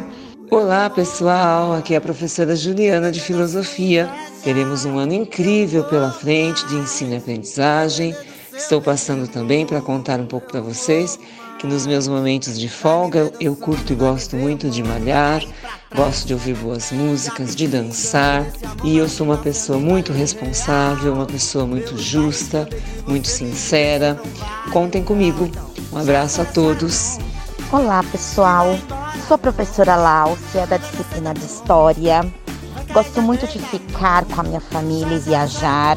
Olá, 0.51 0.89
pessoal. 0.89 1.73
Aqui 1.73 1.93
é 1.93 1.97
a 1.97 2.01
professora 2.01 2.55
Juliana 2.55 3.11
de 3.11 3.21
Filosofia. 3.21 4.09
Teremos 4.43 4.83
um 4.83 4.97
ano 4.97 5.13
incrível 5.13 5.83
pela 5.85 6.11
frente 6.11 6.67
de 6.67 6.75
ensino 6.75 7.13
e 7.13 7.17
aprendizagem. 7.17 8.13
Estou 8.53 8.81
passando 8.81 9.27
também 9.29 9.65
para 9.65 9.79
contar 9.81 10.19
um 10.19 10.25
pouco 10.25 10.51
para 10.51 10.59
vocês 10.59 11.17
que 11.61 11.67
nos 11.67 11.85
meus 11.85 12.07
momentos 12.07 12.59
de 12.59 12.67
folga 12.67 13.31
eu 13.39 13.55
curto 13.55 13.93
e 13.93 13.95
gosto 13.95 14.35
muito 14.35 14.67
de 14.67 14.81
malhar, 14.81 15.43
gosto 15.95 16.25
de 16.25 16.33
ouvir 16.33 16.55
boas 16.55 16.91
músicas, 16.91 17.55
de 17.55 17.67
dançar 17.67 18.47
e 18.83 18.97
eu 18.97 19.07
sou 19.07 19.27
uma 19.27 19.37
pessoa 19.37 19.77
muito 19.77 20.11
responsável, 20.11 21.13
uma 21.13 21.27
pessoa 21.27 21.67
muito 21.67 21.95
justa, 21.99 22.67
muito 23.07 23.27
sincera. 23.27 24.19
Contem 24.73 25.03
comigo. 25.03 25.51
Um 25.93 25.99
abraço 25.99 26.41
a 26.41 26.45
todos. 26.45 27.19
Olá, 27.71 28.03
pessoal. 28.11 28.75
Sou 29.27 29.35
a 29.35 29.37
professora 29.37 29.95
Láucia, 29.95 30.65
da 30.65 30.77
disciplina 30.77 31.31
de 31.31 31.45
História. 31.45 32.21
Gosto 32.91 33.21
muito 33.21 33.45
de 33.45 33.59
ficar 33.59 34.25
com 34.25 34.41
a 34.41 34.43
minha 34.43 34.61
família 34.61 35.15
e 35.15 35.19
viajar. 35.19 35.95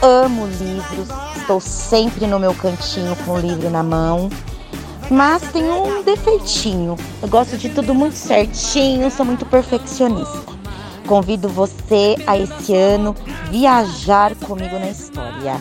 Amo 0.00 0.46
livros, 0.46 1.08
estou 1.36 1.60
sempre 1.60 2.26
no 2.26 2.40
meu 2.40 2.54
cantinho 2.54 3.14
com 3.26 3.32
o 3.32 3.38
livro 3.38 3.68
na 3.68 3.82
mão. 3.82 4.30
Mas 5.10 5.42
tenho 5.52 5.84
um 5.84 6.02
defeitinho. 6.02 6.96
Eu 7.22 7.28
gosto 7.28 7.56
de 7.56 7.70
tudo 7.70 7.94
muito 7.94 8.14
certinho, 8.14 9.10
sou 9.10 9.24
muito 9.24 9.46
perfeccionista. 9.46 10.58
Convido 11.06 11.48
você 11.48 12.16
a 12.26 12.36
esse 12.36 12.74
ano 12.74 13.16
viajar 13.50 14.34
comigo 14.34 14.78
na 14.78 14.90
história. 14.90 15.58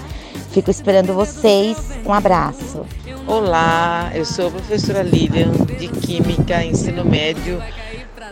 Fico 0.52 0.70
esperando 0.70 1.14
vocês. 1.14 1.78
Um 2.06 2.14
abraço. 2.14 2.86
Olá, 3.26 4.12
eu 4.14 4.26
sou 4.26 4.48
a 4.48 4.52
professora 4.52 5.02
Lilian 5.02 5.52
de 5.80 5.88
Química 5.88 6.64
Ensino 6.64 7.06
Médio 7.06 7.62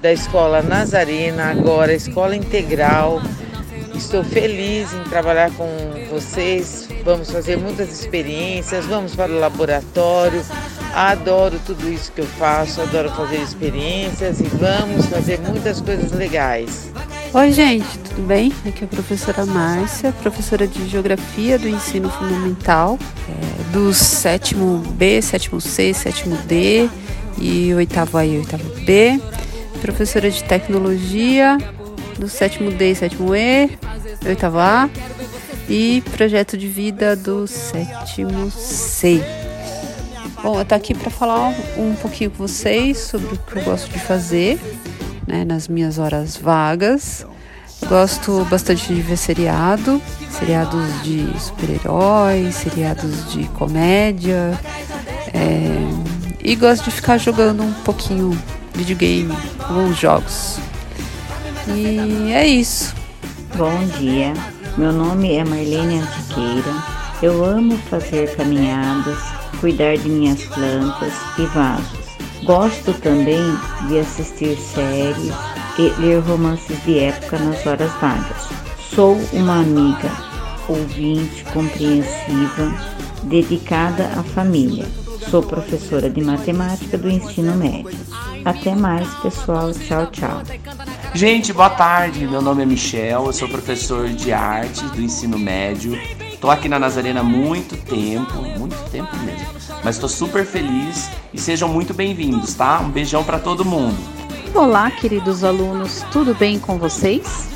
da 0.02 0.12
Escola 0.12 0.62
Nazarena, 0.62 1.52
agora 1.52 1.94
Escola 1.94 2.36
Integral. 2.36 3.22
Estou 3.94 4.24
feliz 4.24 4.94
em 4.94 5.04
trabalhar 5.10 5.52
com 5.52 5.68
vocês. 6.10 6.90
Vamos 7.06 7.32
fazer 7.32 7.58
muitas 7.58 7.90
experiências, 7.90 8.86
vamos 8.86 9.16
para 9.16 9.32
o 9.32 9.40
laboratório. 9.40 10.44
Adoro 10.96 11.60
tudo 11.66 11.92
isso 11.92 12.10
que 12.14 12.22
eu 12.22 12.26
faço, 12.26 12.82
adoro 12.82 13.12
fazer 13.12 13.42
experiências 13.42 14.40
e 14.40 14.44
vamos 14.44 15.06
fazer 15.08 15.42
muitas 15.42 15.82
coisas 15.82 16.14
legais. 16.14 16.90
Oi, 17.34 17.52
gente, 17.52 17.86
tudo 18.00 18.26
bem? 18.26 18.54
Aqui 18.66 18.84
é 18.84 18.86
a 18.86 18.88
professora 18.88 19.46
Márcia, 19.46 20.14
professora 20.14 20.66
de 20.66 20.88
Geografia 20.88 21.60
do 21.60 21.68
Ensino 21.68 22.10
Fundamental, 22.10 22.98
é, 23.28 23.74
do 23.74 23.94
sétimo 23.94 24.78
B, 24.94 25.22
sétimo 25.22 25.60
C, 25.60 25.94
sétimo 25.94 26.38
D 26.48 26.90
e 27.38 27.74
oitavo 27.74 28.18
A 28.18 28.26
e 28.26 28.38
oitavo 28.38 28.64
B. 28.86 29.20
Professora 29.82 30.32
de 30.32 30.42
Tecnologia 30.46 31.58
do 32.18 32.30
sétimo 32.30 32.72
D 32.72 32.92
e 32.92 32.96
sétimo 32.96 33.36
E, 33.36 33.70
oitavo 34.26 34.60
A 34.60 34.90
e 35.68 36.02
Projeto 36.16 36.58
de 36.58 36.70
Vida 36.70 37.18
do 37.18 37.46
sétimo 37.48 38.50
C. 38.50 39.22
Bom, 40.46 40.60
eu 40.60 40.66
tô 40.66 40.76
aqui 40.76 40.94
para 40.94 41.10
falar 41.10 41.56
um 41.76 41.96
pouquinho 41.96 42.30
com 42.30 42.48
vocês 42.48 43.00
sobre 43.00 43.34
o 43.34 43.38
que 43.40 43.56
eu 43.58 43.64
gosto 43.64 43.92
de 43.92 43.98
fazer 43.98 44.60
né, 45.26 45.44
nas 45.44 45.68
minhas 45.68 45.98
horas 45.98 46.38
vagas. 46.38 47.26
Gosto 47.88 48.46
bastante 48.46 48.94
de 48.94 49.02
ver 49.02 49.18
seriado, 49.18 50.00
seriados 50.30 51.02
de 51.02 51.28
super-heróis, 51.40 52.54
seriados 52.54 53.34
de 53.34 53.48
comédia. 53.58 54.52
é, 55.34 55.80
e 56.44 56.56
gosto 56.56 56.84
de 56.84 56.92
ficar 56.92 57.18
jogando 57.18 57.64
um 57.64 57.74
pouquinho 57.84 58.40
videogame, 58.76 59.36
alguns 59.68 59.98
jogos. 59.98 60.60
E 61.68 62.32
é 62.32 62.46
isso. 62.46 62.94
Bom 63.56 63.84
dia, 64.00 64.32
meu 64.78 64.94
nome 64.94 65.38
é 65.38 65.44
Marlene 65.44 66.02
Antiqueira. 66.02 66.84
Eu 67.20 67.44
amo 67.44 67.76
fazer 67.90 68.36
caminhadas, 68.36 69.18
cuidar 69.56 69.98
de 69.98 70.10
minhas 70.10 70.44
plantas 70.44 71.14
e 71.38 71.46
vasos. 71.48 72.06
Gosto 72.44 72.94
também 72.94 73.44
de 73.88 74.00
assistir 74.00 74.58
séries 74.58 75.34
e 75.78 75.90
ler 76.00 76.20
romances 76.20 76.82
de 76.84 77.00
época 77.00 77.40
nas 77.40 77.66
horas 77.66 77.92
vagas. 78.00 78.50
Sou 78.94 79.16
uma 79.34 79.62
amiga, 79.62 80.12
ouvinte, 80.70 81.44
compreensiva, 81.46 82.74
dedicada 83.24 84.06
à 84.18 84.24
família. 84.24 84.86
Sou 85.30 85.42
professora 85.42 86.10
de 86.10 86.22
matemática 86.22 86.98
do 86.98 87.10
ensino 87.10 87.56
médio. 87.56 87.98
Até 88.46 88.76
mais, 88.76 89.12
pessoal. 89.16 89.72
Tchau, 89.74 90.08
tchau. 90.12 90.42
Gente, 91.14 91.52
boa 91.52 91.70
tarde. 91.70 92.28
Meu 92.28 92.42
nome 92.42 92.62
é 92.62 92.66
Michel, 92.66 93.26
eu 93.26 93.34
sou 93.34 93.50
professor 93.50 94.08
de 94.10 94.32
arte 94.32 94.86
do 94.90 95.02
ensino 95.02 95.40
médio. 95.40 96.00
Tô 96.46 96.52
aqui 96.52 96.70
na 96.70 96.78
Nazarena 96.78 97.22
há 97.22 97.24
muito 97.24 97.76
tempo, 97.76 98.36
muito 98.60 98.78
tempo 98.92 99.18
mesmo. 99.18 99.48
Mas 99.84 99.96
estou 99.96 100.08
super 100.08 100.46
feliz 100.46 101.10
e 101.34 101.42
sejam 101.42 101.68
muito 101.68 101.92
bem-vindos, 101.92 102.54
tá? 102.54 102.80
Um 102.82 102.92
beijão 102.92 103.24
para 103.24 103.40
todo 103.40 103.66
mundo. 103.66 103.98
Olá, 104.54 104.92
queridos 104.92 105.44
alunos, 105.44 106.06
tudo 106.12 106.36
bem 106.36 106.60
com 106.60 106.78
vocês? 106.78 107.50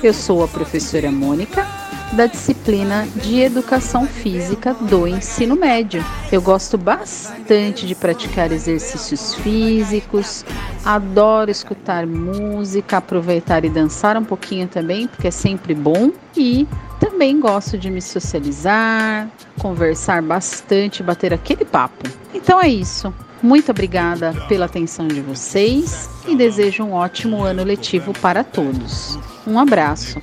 Eu 0.00 0.14
sou 0.14 0.44
a 0.44 0.46
professora 0.46 1.10
Mônica, 1.10 1.66
da 2.12 2.26
disciplina 2.26 3.06
de 3.16 3.40
Educação 3.40 4.06
Física 4.06 4.74
do 4.74 5.06
ensino 5.06 5.56
médio. 5.56 6.04
Eu 6.30 6.40
gosto 6.40 6.78
bastante 6.78 7.86
de 7.86 7.94
praticar 7.94 8.52
exercícios 8.52 9.34
físicos, 9.34 10.44
adoro 10.84 11.50
escutar 11.50 12.06
música, 12.06 12.98
aproveitar 12.98 13.64
e 13.64 13.68
dançar 13.68 14.16
um 14.16 14.24
pouquinho 14.24 14.68
também, 14.68 15.06
porque 15.06 15.28
é 15.28 15.32
sempre 15.32 15.74
bom. 15.74 16.10
E 16.36 16.66
também 17.00 17.40
gosto 17.40 17.76
de 17.76 17.90
me 17.90 18.00
socializar, 18.00 19.28
conversar 19.58 20.22
bastante, 20.22 21.02
bater 21.02 21.32
aquele 21.34 21.64
papo. 21.64 22.08
Então 22.32 22.60
é 22.60 22.68
isso. 22.68 23.12
Muito 23.42 23.70
obrigada 23.70 24.32
pela 24.48 24.64
atenção 24.64 25.06
de 25.06 25.20
vocês 25.20 26.08
e 26.26 26.34
desejo 26.34 26.84
um 26.84 26.94
ótimo 26.94 27.42
ano 27.42 27.62
letivo 27.62 28.12
para 28.14 28.42
todos. 28.42 29.18
Um 29.46 29.58
abraço. 29.58 30.18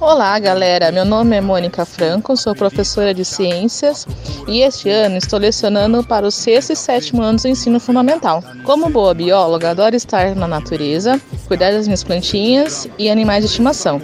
Olá, 0.00 0.38
galera. 0.38 0.90
Meu 0.90 1.04
nome 1.04 1.36
é 1.36 1.40
Mônica 1.40 1.84
Franco, 1.84 2.36
sou 2.36 2.54
professora 2.54 3.12
de 3.12 3.24
ciências 3.24 4.06
e 4.48 4.60
este 4.60 4.88
ano 4.88 5.18
estou 5.18 5.38
lecionando 5.38 6.02
para 6.02 6.26
os 6.26 6.34
sexto 6.34 6.72
e 6.72 6.76
sétimo 6.76 7.20
anos 7.20 7.42
do 7.42 7.48
ensino 7.48 7.78
fundamental. 7.78 8.42
Como 8.64 8.88
boa 8.88 9.12
bióloga, 9.12 9.70
adoro 9.70 9.94
estar 9.94 10.34
na 10.34 10.48
natureza, 10.48 11.20
cuidar 11.46 11.72
das 11.72 11.86
minhas 11.86 12.02
plantinhas 12.02 12.88
e 12.98 13.10
animais 13.10 13.44
de 13.44 13.50
estimação. 13.50 14.00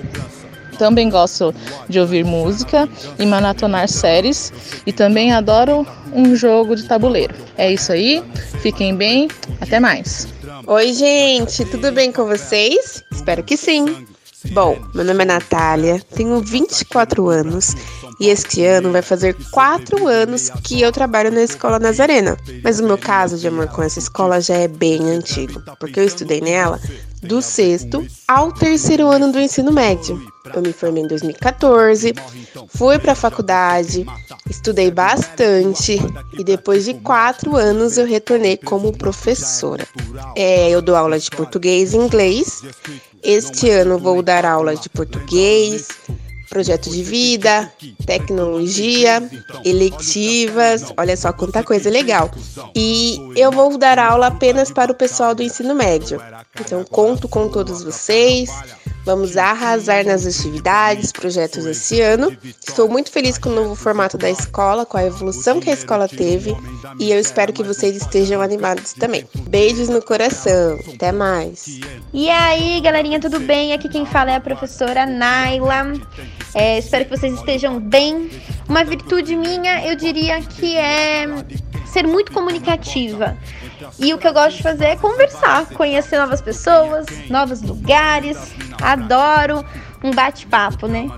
Também 0.78 1.10
gosto 1.10 1.54
de 1.88 1.98
ouvir 1.98 2.24
música 2.24 2.88
e 3.18 3.26
maratonar 3.26 3.88
séries 3.88 4.52
e 4.86 4.92
também 4.92 5.32
adoro 5.32 5.86
um 6.12 6.34
jogo 6.36 6.76
de 6.76 6.84
tabuleiro. 6.84 7.34
É 7.56 7.72
isso 7.72 7.92
aí, 7.92 8.22
fiquem 8.62 8.94
bem, 8.94 9.28
até 9.60 9.80
mais. 9.80 10.28
Oi, 10.66 10.92
gente, 10.92 11.64
tudo 11.64 11.90
bem 11.92 12.12
com 12.12 12.24
vocês? 12.26 13.02
Espero 13.12 13.42
que 13.42 13.56
sim. 13.56 14.06
Bom, 14.52 14.78
meu 14.94 15.04
nome 15.04 15.24
é 15.24 15.26
Natália, 15.26 16.00
tenho 16.14 16.40
24 16.40 17.28
anos 17.28 17.74
e 18.20 18.28
este 18.28 18.64
ano 18.64 18.92
vai 18.92 19.02
fazer 19.02 19.36
4 19.50 20.06
anos 20.06 20.48
que 20.62 20.80
eu 20.80 20.92
trabalho 20.92 21.30
na 21.30 21.42
Escola 21.42 21.78
Nazarena. 21.78 22.36
Mas 22.62 22.78
o 22.78 22.84
meu 22.84 22.96
caso 22.96 23.36
de 23.36 23.48
amor 23.48 23.66
com 23.68 23.82
essa 23.82 23.98
escola 23.98 24.40
já 24.40 24.54
é 24.54 24.68
bem 24.68 25.02
antigo, 25.10 25.60
porque 25.78 25.98
eu 26.00 26.04
estudei 26.04 26.40
nela 26.40 26.80
do 27.22 27.42
sexto 27.42 28.06
ao 28.26 28.52
terceiro 28.52 29.08
ano 29.08 29.32
do 29.32 29.40
ensino 29.40 29.72
médio. 29.72 30.20
Eu 30.54 30.62
me 30.62 30.72
formei 30.72 31.02
em 31.02 31.06
2014, 31.06 32.14
fui 32.68 32.98
para 32.98 33.12
a 33.12 33.16
faculdade, 33.16 34.06
estudei 34.48 34.90
bastante 34.90 35.98
e 36.38 36.44
depois 36.44 36.84
de 36.84 36.94
quatro 36.94 37.56
anos 37.56 37.98
eu 37.98 38.06
retornei 38.06 38.56
como 38.56 38.96
professora. 38.96 39.86
É, 40.34 40.70
eu 40.70 40.80
dou 40.80 40.96
aula 40.96 41.18
de 41.18 41.30
português 41.30 41.92
e 41.92 41.96
inglês. 41.96 42.62
Este 43.22 43.68
ano 43.68 43.98
vou 43.98 44.22
dar 44.22 44.46
aula 44.46 44.76
de 44.76 44.88
português, 44.88 45.88
projeto 46.48 46.90
de 46.90 47.02
vida, 47.02 47.70
tecnologia, 48.06 49.22
eletivas, 49.64 50.92
olha 50.96 51.16
só 51.16 51.32
quanta 51.32 51.62
coisa 51.62 51.90
legal. 51.90 52.30
E 52.74 53.18
eu 53.36 53.52
vou 53.52 53.76
dar 53.76 53.98
aula 53.98 54.28
apenas 54.28 54.70
para 54.70 54.90
o 54.90 54.94
pessoal 54.94 55.34
do 55.34 55.42
ensino 55.42 55.74
médio. 55.74 56.20
Então 56.60 56.84
conto 56.84 57.28
com 57.28 57.48
todos 57.48 57.82
vocês. 57.82 58.50
Vamos 59.08 59.38
arrasar 59.38 60.04
nas 60.04 60.26
atividades, 60.26 61.12
projetos 61.12 61.64
esse 61.64 61.98
ano. 61.98 62.36
Estou 62.44 62.90
muito 62.90 63.10
feliz 63.10 63.38
com 63.38 63.48
o 63.48 63.54
novo 63.54 63.74
formato 63.74 64.18
da 64.18 64.28
escola, 64.28 64.84
com 64.84 64.98
a 64.98 65.04
evolução 65.06 65.60
que 65.60 65.70
a 65.70 65.72
escola 65.72 66.06
teve, 66.06 66.54
e 67.00 67.10
eu 67.10 67.18
espero 67.18 67.50
que 67.50 67.62
vocês 67.62 67.96
estejam 67.96 68.42
animados 68.42 68.92
também. 68.92 69.26
Beijos 69.48 69.88
no 69.88 70.02
coração. 70.02 70.78
Até 70.94 71.10
mais. 71.10 71.80
E 72.12 72.28
aí, 72.28 72.82
galerinha, 72.82 73.18
tudo 73.18 73.40
bem? 73.40 73.72
Aqui 73.72 73.88
quem 73.88 74.04
fala 74.04 74.32
é 74.32 74.34
a 74.34 74.40
professora 74.40 75.06
Naila. 75.06 75.94
É, 76.54 76.78
espero 76.78 77.06
que 77.06 77.16
vocês 77.16 77.32
estejam 77.32 77.80
bem. 77.80 78.28
Uma 78.68 78.84
virtude 78.84 79.34
minha, 79.34 79.86
eu 79.86 79.96
diria 79.96 80.42
que 80.42 80.76
é 80.76 81.24
ser 81.86 82.06
muito 82.06 82.30
comunicativa. 82.30 83.38
E 83.98 84.12
o 84.14 84.18
que 84.18 84.26
eu 84.26 84.32
gosto 84.32 84.56
de 84.56 84.62
fazer 84.62 84.86
é 84.86 84.96
conversar, 84.96 85.66
conhecer 85.66 86.18
novas 86.18 86.40
pessoas, 86.40 87.06
novos 87.28 87.62
lugares. 87.62 88.36
Adoro 88.80 89.64
um 90.02 90.12
bate-papo, 90.12 90.86
né? 90.86 91.08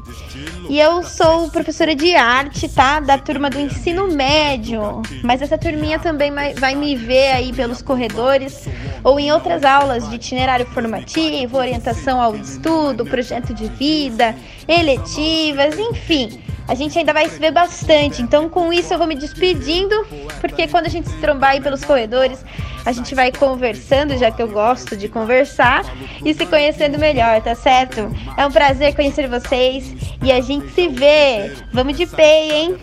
E 0.69 0.79
eu 0.79 1.03
sou 1.03 1.51
professora 1.51 1.95
de 1.95 2.15
arte, 2.15 2.69
tá? 2.69 3.01
Da 3.01 3.19
turma 3.19 3.51
do 3.51 3.59
ensino 3.59 4.09
médio. 4.09 5.03
Mas 5.23 5.43
essa 5.43 5.59
turminha 5.59 5.99
também 5.99 6.33
vai 6.59 6.75
me 6.75 6.97
ver 6.97 7.33
aí 7.33 7.53
pelos 7.53 7.83
corredores 7.83 8.67
ou 9.03 9.19
em 9.19 9.33
outras 9.33 9.65
aulas 9.65 10.09
de 10.09 10.17
itinerário 10.17 10.67
formativo, 10.67 11.59
orientação 11.59 12.21
ao 12.21 12.35
estudo, 12.35 13.05
projeto 13.05 13.53
de 13.53 13.69
vida, 13.69 14.35
eletivas, 14.69 15.79
enfim. 15.79 16.41
A 16.69 16.75
gente 16.75 16.99
ainda 16.99 17.13
vai 17.13 17.29
se 17.29 17.39
ver 17.39 17.51
bastante. 17.51 18.23
Então, 18.23 18.49
com 18.49 18.73
isso, 18.73 18.95
eu 18.95 18.99
vou 18.99 19.07
me 19.07 19.15
despedindo, 19.17 20.07
porque 20.41 20.69
quando 20.69 20.87
a 20.87 20.89
gente 20.89 21.09
se 21.09 21.17
trombar 21.17 21.51
aí 21.51 21.61
pelos 21.61 21.85
corredores, 21.85 22.45
a 22.85 22.93
gente 22.93 23.15
vai 23.15 23.31
conversando, 23.31 24.17
já 24.17 24.31
que 24.31 24.41
eu 24.41 24.49
gosto 24.49 24.97
de 24.97 25.09
conversar, 25.09 25.85
e 26.25 26.33
se 26.33 26.47
conhecendo 26.47 26.99
melhor, 26.99 27.41
tá 27.43 27.55
certo? 27.55 28.11
É 28.37 28.47
um 28.47 28.51
prazer 28.51 28.95
conhecer 28.95 29.29
vocês 29.29 29.95
e 30.23 30.33
a 30.33 30.41
gente 30.41 30.71
se 30.73 30.89
vê. 30.89 31.53
Vamos 31.73 31.97
de 31.97 32.07
pei, 32.07 32.51
hein? 32.51 32.77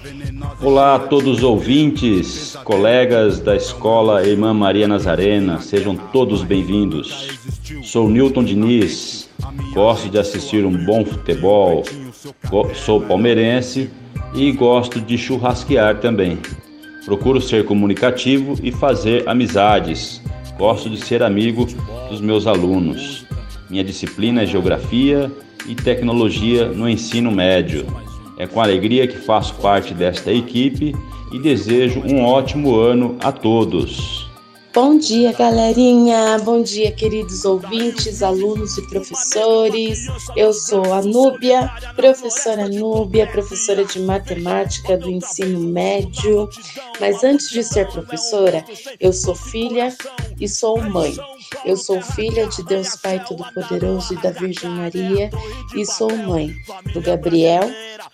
Olá 0.61 0.95
a 0.95 0.99
todos 0.99 1.37
os 1.37 1.43
ouvintes, 1.43 2.55
colegas 2.63 3.39
da 3.39 3.55
escola 3.55 4.25
Irmã 4.25 4.53
Maria 4.53 4.87
Nazarena, 4.87 5.59
sejam 5.61 5.95
todos 5.95 6.43
bem-vindos. 6.43 7.39
Sou 7.83 8.09
Newton 8.09 8.43
Diniz, 8.43 9.29
gosto 9.73 10.09
de 10.09 10.17
assistir 10.19 10.65
um 10.65 10.85
bom 10.85 11.05
futebol, 11.05 11.83
sou 12.73 13.01
palmeirense 13.01 13.89
e 14.33 14.51
gosto 14.51 14.99
de 14.99 15.17
churrasquear 15.17 15.99
também. 15.99 16.39
Procuro 17.05 17.39
ser 17.39 17.65
comunicativo 17.65 18.55
e 18.63 18.71
fazer 18.71 19.27
amizades. 19.29 20.21
Gosto 20.57 20.89
de 20.89 20.99
ser 20.99 21.21
amigo 21.21 21.67
dos 22.09 22.19
meus 22.19 22.47
alunos. 22.47 23.25
Minha 23.69 23.83
disciplina 23.83 24.41
é 24.41 24.45
Geografia 24.45 25.31
e 25.67 25.75
Tecnologia 25.75 26.67
no 26.67 26.89
ensino 26.89 27.31
médio. 27.31 27.85
É 28.37 28.47
com 28.47 28.61
alegria 28.61 29.07
que 29.07 29.17
faço 29.17 29.53
parte 29.55 29.93
desta 29.93 30.31
equipe 30.31 30.95
e 31.31 31.39
desejo 31.39 32.01
um 32.01 32.23
ótimo 32.23 32.75
ano 32.75 33.17
a 33.21 33.31
todos. 33.31 34.26
Bom 34.77 34.95
dia, 34.95 35.33
galerinha. 35.33 36.37
Bom 36.37 36.61
dia, 36.61 36.91
queridos 36.91 37.43
ouvintes, 37.45 38.21
alunos 38.21 38.77
e 38.77 38.83
professores. 38.83 40.05
Eu 40.35 40.53
sou 40.53 40.93
a 40.93 41.01
Núbia, 41.01 41.67
professora 41.95 42.69
Núbia, 42.69 43.25
professora 43.25 43.83
de 43.83 43.99
matemática 43.99 44.95
do 44.95 45.09
ensino 45.09 45.61
médio. 45.61 46.47
Mas 46.99 47.23
antes 47.23 47.49
de 47.49 47.63
ser 47.63 47.87
professora, 47.87 48.63
eu 48.99 49.11
sou 49.11 49.33
filha 49.33 49.91
e 50.39 50.47
sou 50.47 50.79
mãe. 50.79 51.17
Eu 51.65 51.75
sou 51.75 51.99
filha 51.99 52.45
de 52.45 52.61
Deus 52.61 52.95
Pai 52.97 53.19
Todo-Poderoso 53.25 54.13
e 54.13 54.21
da 54.21 54.29
Virgem 54.29 54.69
Maria 54.69 55.31
e 55.75 55.87
sou 55.87 56.15
mãe 56.15 56.53
do 56.93 57.01
Gabriel 57.01 57.67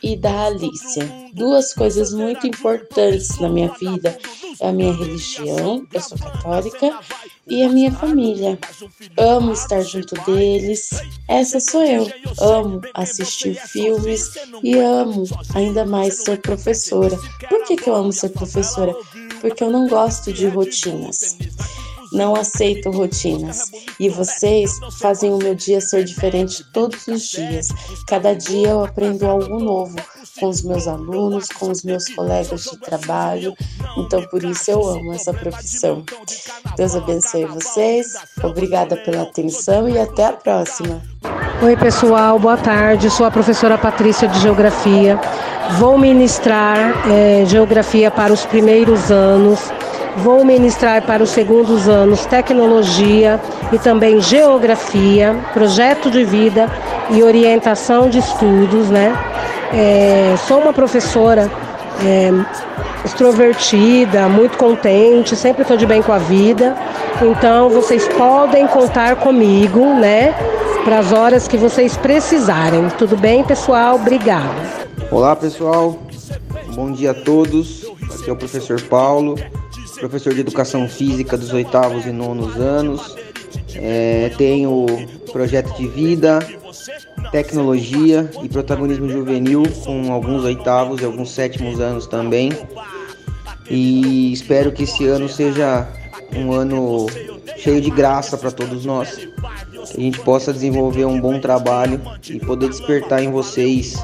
e 0.04 0.18
da 0.18 0.48
Alicia. 0.48 1.10
Duas 1.34 1.74
coisas 1.74 2.14
muito 2.14 2.46
importantes 2.46 3.40
na 3.40 3.50
minha 3.50 3.70
vida 3.80 4.18
é 4.60 4.68
a 4.68 4.72
minha 4.72 4.94
religião, 4.94 5.86
eu 5.92 6.02
sou 6.02 6.18
católica, 6.18 7.00
e 7.48 7.64
a 7.64 7.70
minha 7.70 7.92
família. 7.92 8.58
Amo 9.18 9.52
estar 9.54 9.82
junto 9.82 10.16
deles. 10.26 10.90
Essa 11.28 11.60
sou 11.60 11.84
eu. 11.84 12.10
Amo 12.40 12.82
assistir 12.94 13.56
filmes 13.56 14.32
e 14.64 14.78
amo 14.78 15.24
ainda 15.54 15.86
mais 15.86 16.24
ser 16.24 16.40
professora. 16.42 17.18
Por 17.50 17.64
que, 17.66 17.76
que 17.76 17.90
eu 17.90 17.96
amo 17.96 18.14
ser 18.14 18.30
professora? 18.30 18.96
Porque 19.42 19.64
eu 19.64 19.70
não 19.70 19.88
gosto 19.88 20.32
de 20.32 20.48
rotinas 20.48 21.38
não 22.14 22.36
aceito 22.36 22.92
rotinas. 22.92 23.72
E 24.00 24.08
vocês 24.08 24.72
fazem 25.00 25.32
o 25.32 25.38
meu 25.38 25.56
dia 25.56 25.82
ser 25.82 26.04
diferente 26.04 26.64
todos 26.72 27.08
os 27.08 27.30
dias. 27.30 27.68
Cada 28.08 28.34
dia 28.34 28.70
eu 28.70 28.86
aprendo 28.86 29.26
algo 29.26 29.60
novo 29.60 29.96
com 30.40 30.48
os 30.48 30.64
meus 30.64 30.88
alunos, 30.88 31.48
com 31.50 31.70
os 31.72 31.84
meus 31.84 32.08
colegas 32.10 32.64
de 32.64 32.78
trabalho. 32.78 33.54
Então, 33.98 34.22
por 34.24 34.44
isso 34.44 34.72
eu 34.72 34.86
amo 34.88 35.14
essa 35.14 35.34
profissão. 35.34 36.04
Deus 36.76 36.96
abençoe 36.96 37.46
vocês. 37.46 38.14
Obrigada 38.44 38.96
pela 38.98 39.24
atenção 39.24 39.90
e 39.90 39.98
até 39.98 40.26
a 40.26 40.34
próxima. 40.34 41.02
Oi, 41.62 41.78
pessoal, 41.78 42.40
boa 42.40 42.58
tarde. 42.58 43.10
Sou 43.10 43.26
a 43.26 43.32
professora 43.32 43.78
Patrícia 43.78 44.28
de 44.28 44.40
Geografia. 44.40 45.20
Vou 45.80 45.98
ministrar 45.98 47.10
é, 47.10 47.46
Geografia 47.46 48.12
para 48.12 48.34
os 48.34 48.46
primeiros 48.46 49.12
anos 49.12 49.72
Vou 50.18 50.46
ministrar 50.46 51.02
para 51.02 51.24
os 51.24 51.32
segundos 51.32 51.90
anos 51.90 52.26
tecnologia 52.26 53.40
e 53.72 53.80
também 53.80 54.22
geografia, 54.22 55.36
projeto 55.54 56.12
de 56.12 56.24
vida 56.24 56.70
e 57.10 57.24
orientação 57.24 58.10
de 58.10 58.20
estudos, 58.20 58.90
né? 58.90 59.12
É, 59.74 60.36
sou 60.48 60.60
uma 60.60 60.72
professora 60.72 61.50
é, 62.06 62.32
extrovertida, 63.04 64.30
muito 64.30 64.56
contente, 64.58 65.36
sempre 65.36 65.64
estou 65.64 65.78
de 65.78 65.86
bem 65.86 66.02
com 66.04 66.12
a 66.12 66.20
vida. 66.20 66.76
Então 67.22 67.70
vocês 67.70 68.08
podem 68.10 68.68
contar 68.68 69.16
comigo, 69.16 69.96
né? 69.96 70.34
Para 70.84 71.00
as 71.00 71.12
horas 71.12 71.48
que 71.48 71.58
vocês 71.58 71.98
precisarem. 71.98 72.88
Tudo 72.98 73.18
bem, 73.18 73.44
pessoal? 73.44 73.96
Obrigada. 73.96 74.84
Olá 75.10 75.36
pessoal, 75.36 75.98
bom 76.76 76.92
dia 76.92 77.12
a 77.12 77.14
todos. 77.14 77.84
Aqui 78.14 78.30
é 78.30 78.34
o 78.34 78.36
professor 78.36 78.80
Paulo, 78.84 79.36
professor 80.04 80.34
de 80.34 80.42
Educação 80.42 80.86
Física 80.90 81.38
dos 81.38 81.54
oitavos 81.54 82.06
e 82.06 82.12
nonos 82.12 82.58
anos. 82.58 83.16
É, 83.74 84.30
tenho 84.38 84.86
projeto 85.32 85.74
de 85.78 85.88
vida, 85.88 86.40
tecnologia 87.32 88.30
e 88.42 88.50
protagonismo 88.50 89.08
juvenil 89.08 89.64
com 89.86 90.12
alguns 90.12 90.44
oitavos 90.44 91.02
e 91.02 91.06
alguns 91.06 91.32
sétimos 91.32 91.80
anos 91.80 92.06
também. 92.06 92.52
E 93.70 94.34
espero 94.34 94.74
que 94.74 94.84
esse 94.84 95.08
ano 95.08 95.30
seja 95.30 95.88
um 96.36 96.52
ano 96.52 97.06
cheio 97.56 97.80
de 97.80 97.90
graça 97.90 98.38
para 98.38 98.52
todos 98.52 98.84
nós. 98.84 99.16
Que 99.16 100.02
a 100.02 100.04
gente 100.04 100.20
possa 100.20 100.52
desenvolver 100.52 101.06
um 101.06 101.20
bom 101.20 101.40
trabalho 101.40 102.02
e 102.30 102.40
poder 102.40 102.68
despertar 102.68 103.24
em 103.24 103.32
vocês 103.32 103.96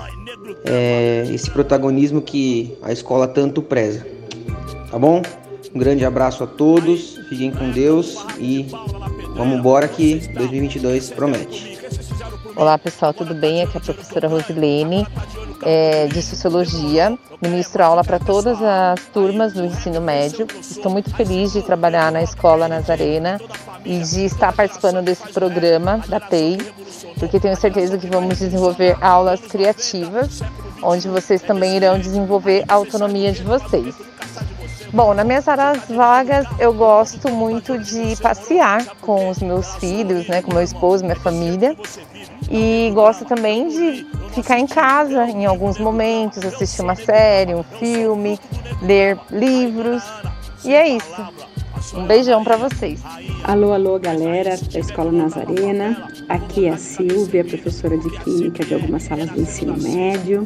é, 0.63 1.29
esse 1.33 1.51
protagonismo 1.51 2.21
que 2.21 2.77
a 2.81 2.93
escola 2.93 3.27
tanto 3.27 3.61
preza. 3.61 4.07
Tá 4.89 4.97
bom? 4.97 5.21
Um 5.73 5.79
grande 5.79 6.03
abraço 6.03 6.43
a 6.43 6.47
todos, 6.47 7.17
fiquem 7.29 7.51
com 7.51 7.69
Deus 7.71 8.17
e 8.39 8.67
vamos 9.35 9.59
embora 9.59 9.87
que 9.87 10.15
2022 10.33 11.11
promete. 11.11 11.79
Olá 12.55 12.77
pessoal, 12.77 13.13
tudo 13.13 13.33
bem? 13.35 13.61
Aqui 13.61 13.77
é 13.77 13.79
a 13.79 13.83
professora 13.83 14.27
Rosilene 14.27 15.07
é, 15.63 16.07
de 16.07 16.21
Sociologia. 16.21 17.17
Ministro 17.41 17.83
aula 17.83 18.03
para 18.03 18.19
todas 18.19 18.61
as 18.61 19.05
turmas 19.13 19.53
do 19.53 19.63
ensino 19.63 20.01
médio. 20.01 20.47
Estou 20.59 20.91
muito 20.91 21.15
feliz 21.15 21.53
de 21.53 21.61
trabalhar 21.61 22.11
na 22.11 22.23
Escola 22.23 22.67
Nazarena 22.67 23.39
e 23.85 23.99
de 23.99 24.25
estar 24.25 24.51
participando 24.51 25.03
desse 25.03 25.31
programa 25.31 26.03
da 26.07 26.19
PEI, 26.19 26.57
porque 27.19 27.39
tenho 27.39 27.55
certeza 27.55 27.97
que 27.97 28.07
vamos 28.07 28.39
desenvolver 28.39 28.97
aulas 28.99 29.39
criativas, 29.41 30.41
onde 30.81 31.07
vocês 31.07 31.41
também 31.41 31.77
irão 31.77 31.99
desenvolver 31.99 32.65
a 32.67 32.73
autonomia 32.73 33.31
de 33.31 33.43
vocês. 33.43 33.95
Bom, 34.91 35.13
nas 35.13 35.25
minhas 35.25 35.47
horas 35.47 35.83
vagas 35.87 36.47
eu 36.57 36.73
gosto 36.73 37.29
muito 37.29 37.77
de 37.77 38.15
passear 38.19 38.83
com 39.01 39.29
os 39.29 39.37
meus 39.37 39.75
filhos, 39.75 40.27
né, 40.27 40.41
com 40.41 40.51
meu 40.51 40.63
esposo, 40.63 41.03
minha 41.03 41.15
família. 41.15 41.75
E 42.49 42.91
gosto 42.95 43.23
também 43.23 43.67
de 43.67 44.07
ficar 44.33 44.57
em 44.57 44.65
casa 44.65 45.25
em 45.25 45.45
alguns 45.45 45.77
momentos, 45.77 46.43
assistir 46.43 46.81
uma 46.81 46.95
série, 46.95 47.53
um 47.53 47.61
filme, 47.63 48.39
ler 48.81 49.19
livros. 49.29 50.03
E 50.65 50.73
é 50.73 50.87
isso. 50.87 51.27
Um 51.93 52.05
beijão 52.05 52.43
para 52.43 52.57
vocês. 52.57 53.01
Alô, 53.43 53.71
alô, 53.71 53.97
galera 53.97 54.57
da 54.57 54.79
Escola 54.79 55.13
Nazarena. 55.13 56.11
Aqui 56.27 56.65
é 56.65 56.71
a 56.71 56.77
Silvia, 56.77 57.43
professora 57.45 57.97
de 57.97 58.09
Química 58.19 58.65
de 58.65 58.73
algumas 58.73 59.03
salas 59.03 59.29
do 59.29 59.39
ensino 59.39 59.77
médio. 59.77 60.45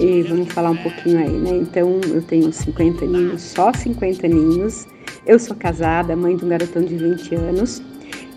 E 0.00 0.22
vamos 0.22 0.52
falar 0.52 0.70
um 0.70 0.76
pouquinho 0.76 1.18
aí, 1.18 1.30
né? 1.30 1.50
Então, 1.50 2.00
eu 2.08 2.22
tenho 2.22 2.52
50 2.52 3.04
aninhos, 3.04 3.42
só 3.42 3.72
50 3.72 4.24
aninhos. 4.26 4.86
Eu 5.26 5.38
sou 5.38 5.56
casada, 5.56 6.14
mãe 6.14 6.36
de 6.36 6.44
um 6.44 6.48
garotão 6.48 6.82
de 6.82 6.96
20 6.96 7.34
anos. 7.34 7.82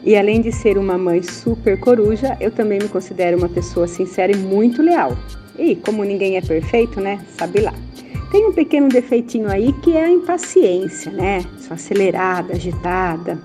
E 0.03 0.15
além 0.15 0.41
de 0.41 0.51
ser 0.51 0.79
uma 0.79 0.97
mãe 0.97 1.21
super 1.21 1.79
coruja, 1.79 2.35
eu 2.39 2.49
também 2.49 2.79
me 2.79 2.87
considero 2.87 3.37
uma 3.37 3.49
pessoa 3.49 3.87
sincera 3.87 4.31
e 4.31 4.35
muito 4.35 4.81
leal. 4.81 5.15
E 5.59 5.75
como 5.75 6.03
ninguém 6.03 6.37
é 6.37 6.41
perfeito, 6.41 6.99
né? 6.99 7.23
Sabe 7.37 7.61
lá. 7.61 7.73
Tem 8.35 8.45
um 8.47 8.51
pequeno 8.51 8.89
defeitinho 8.89 9.49
aí 9.49 9.71
que 9.81 9.95
é 9.95 10.03
a 10.03 10.11
impaciência, 10.11 11.09
né? 11.09 11.41
Sou 11.57 11.73
acelerada, 11.73 12.51
agitada. 12.51 13.39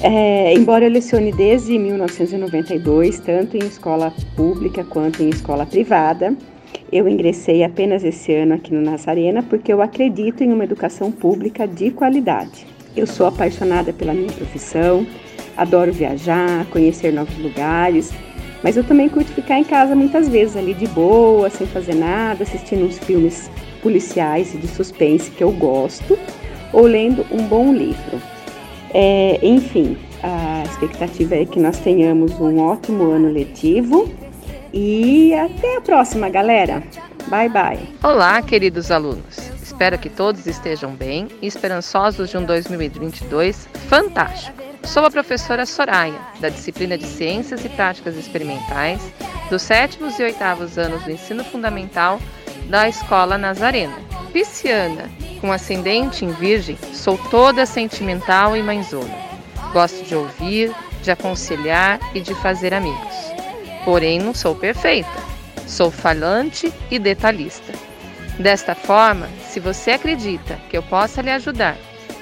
É, 0.00 0.54
embora 0.54 0.84
eu 0.84 0.90
lecione 0.92 1.32
desde 1.32 1.76
1992, 1.76 3.18
tanto 3.18 3.56
em 3.56 3.66
escola 3.66 4.14
pública 4.36 4.84
quanto 4.84 5.24
em 5.24 5.28
escola 5.28 5.66
privada, 5.66 6.36
eu 6.92 7.08
ingressei 7.08 7.64
apenas 7.64 8.04
esse 8.04 8.32
ano 8.32 8.54
aqui 8.54 8.72
no 8.72 8.80
Nazarena 8.80 9.42
porque 9.42 9.72
eu 9.72 9.82
acredito 9.82 10.44
em 10.44 10.52
uma 10.52 10.62
educação 10.62 11.10
pública 11.10 11.66
de 11.66 11.90
qualidade. 11.90 12.68
Eu 12.96 13.08
sou 13.08 13.26
apaixonada 13.26 13.92
pela 13.92 14.14
minha 14.14 14.30
profissão, 14.30 15.04
adoro 15.56 15.92
viajar, 15.92 16.64
conhecer 16.66 17.12
novos 17.12 17.36
lugares, 17.38 18.12
mas 18.62 18.76
eu 18.76 18.84
também 18.84 19.08
curto 19.08 19.32
ficar 19.32 19.58
em 19.58 19.64
casa 19.64 19.96
muitas 19.96 20.28
vezes 20.28 20.56
ali 20.56 20.74
de 20.74 20.86
boa, 20.86 21.50
sem 21.50 21.66
fazer 21.66 21.96
nada, 21.96 22.44
assistindo 22.44 22.84
uns 22.84 22.96
filmes 23.00 23.50
policiais 23.82 24.54
e 24.54 24.58
de 24.58 24.68
suspense 24.68 25.30
que 25.30 25.42
eu 25.42 25.50
gosto, 25.52 26.18
ou 26.72 26.82
lendo 26.86 27.26
um 27.30 27.44
bom 27.46 27.72
livro. 27.72 28.20
É, 28.92 29.38
enfim, 29.42 29.96
a 30.22 30.62
expectativa 30.64 31.34
é 31.34 31.44
que 31.44 31.58
nós 31.58 31.78
tenhamos 31.78 32.32
um 32.40 32.58
ótimo 32.58 33.10
ano 33.10 33.30
letivo 33.30 34.12
e 34.72 35.34
até 35.34 35.76
a 35.76 35.80
próxima, 35.80 36.28
galera. 36.28 36.82
Bye 37.28 37.48
bye. 37.48 37.78
Olá, 38.02 38.40
queridos 38.42 38.90
alunos. 38.90 39.50
Espero 39.62 39.98
que 39.98 40.10
todos 40.10 40.46
estejam 40.46 40.92
bem 40.92 41.28
e 41.40 41.46
esperançosos 41.46 42.30
de 42.30 42.36
um 42.36 42.44
2022 42.44 43.68
fantástico. 43.88 44.60
Sou 44.84 45.04
a 45.04 45.10
professora 45.10 45.64
Soraya, 45.66 46.18
da 46.40 46.48
disciplina 46.48 46.96
de 46.98 47.06
Ciências 47.06 47.64
e 47.64 47.68
Práticas 47.68 48.16
Experimentais, 48.16 49.00
dos 49.48 49.62
sétimos 49.62 50.18
e 50.18 50.22
oitavos 50.22 50.78
anos 50.78 51.02
do 51.04 51.10
ensino 51.10 51.44
fundamental 51.44 52.18
da 52.70 52.88
Escola 52.88 53.36
Nazarena. 53.36 53.98
Pisciana, 54.32 55.10
com 55.40 55.50
ascendente 55.50 56.24
em 56.24 56.30
Virgem, 56.30 56.78
sou 56.92 57.18
toda 57.28 57.66
sentimental 57.66 58.56
e 58.56 58.62
mãezona. 58.62 59.12
Gosto 59.72 60.04
de 60.04 60.14
ouvir, 60.14 60.72
de 61.02 61.10
aconselhar 61.10 61.98
e 62.14 62.20
de 62.20 62.32
fazer 62.36 62.72
amigos. 62.72 63.16
Porém, 63.84 64.20
não 64.20 64.32
sou 64.32 64.54
perfeita. 64.54 65.10
Sou 65.66 65.90
falante 65.90 66.72
e 66.90 66.98
detalhista. 66.98 67.72
Desta 68.38 68.74
forma, 68.74 69.28
se 69.48 69.58
você 69.58 69.92
acredita 69.92 70.56
que 70.70 70.76
eu 70.76 70.82
possa 70.82 71.20
lhe 71.20 71.30
ajudar 71.30 71.76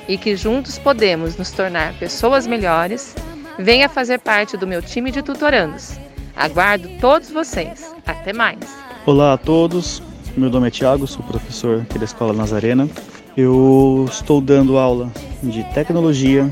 e 0.09 0.17
que 0.17 0.35
juntos 0.35 0.79
podemos 0.79 1.37
nos 1.37 1.51
tornar 1.51 1.93
pessoas 1.99 2.47
melhores, 2.47 3.15
venha 3.59 3.89
fazer 3.89 4.19
parte 4.19 4.57
do 4.57 4.67
meu 4.67 4.81
time 4.81 5.11
de 5.11 5.23
tutorandos. 5.23 5.93
Aguardo 6.35 6.89
todos 7.01 7.31
vocês. 7.31 7.95
Até 8.07 8.33
mais. 8.33 8.59
Olá 9.05 9.35
a 9.35 9.39
todos. 9.39 10.08
Meu 10.39 10.51
nome 10.51 10.69
é 10.69 10.71
Tiago, 10.71 11.05
sou 11.05 11.21
professor 11.25 11.81
aqui 11.81 11.99
da 11.99 12.05
Escola 12.05 12.33
Nazarena. 12.33 12.89
Eu 13.37 14.07
estou 14.09 14.41
dando 14.41 14.79
aula 14.79 15.11
de 15.43 15.65
tecnologia, 15.75 16.49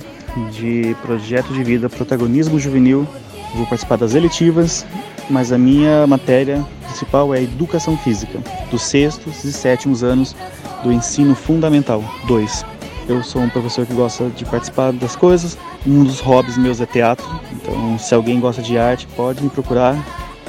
de 0.51 0.97
projeto 1.03 1.53
de 1.53 1.62
vida, 1.62 1.89
protagonismo 1.89 2.59
juvenil. 2.59 3.07
Vou 3.55 3.64
participar 3.64 3.97
das 3.97 4.16
eletivas, 4.16 4.84
mas 5.30 5.53
a 5.53 5.59
minha 5.59 6.05
matéria 6.05 6.66
principal 6.84 7.32
é 7.32 7.45
educação 7.45 7.97
física, 7.97 8.41
dos 8.72 8.82
sextos 8.82 9.45
e 9.45 9.53
sétimos 9.53 10.03
anos 10.03 10.34
do 10.82 10.91
ensino 10.91 11.37
fundamental 11.37 12.03
2. 12.26 12.64
Eu 13.09 13.22
sou 13.22 13.41
um 13.41 13.49
professor 13.49 13.87
que 13.87 13.95
gosta 13.95 14.28
de 14.30 14.45
participar 14.47 14.93
das 14.95 15.14
coisas. 15.14 15.57
Um 15.87 16.03
dos 16.03 16.18
hobbies 16.18 16.59
meus 16.59 16.80
é 16.80 16.87
teatro. 16.87 17.24
Então, 17.53 17.97
se 18.01 18.12
alguém 18.12 18.41
gosta 18.41 18.61
de 18.61 18.76
arte, 18.76 19.07
pode 19.14 19.45
me 19.45 19.49
procurar. 19.49 19.97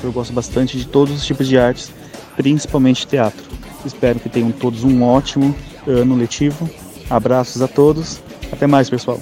Eu 0.03 0.11
gosto 0.11 0.33
bastante 0.33 0.75
de 0.75 0.87
todos 0.87 1.15
os 1.15 1.25
tipos 1.25 1.47
de 1.47 1.57
artes, 1.57 1.91
principalmente 2.37 3.05
teatro. 3.05 3.43
Espero 3.83 4.19
que 4.19 4.29
tenham 4.29 4.51
todos 4.51 4.85
um 4.85 5.03
ótimo 5.03 5.53
ano 5.85 6.15
letivo. 6.15 6.69
Abraços 7.09 7.61
a 7.61 7.67
todos. 7.67 8.21
Até 8.51 8.67
mais, 8.67 8.89
pessoal. 8.89 9.19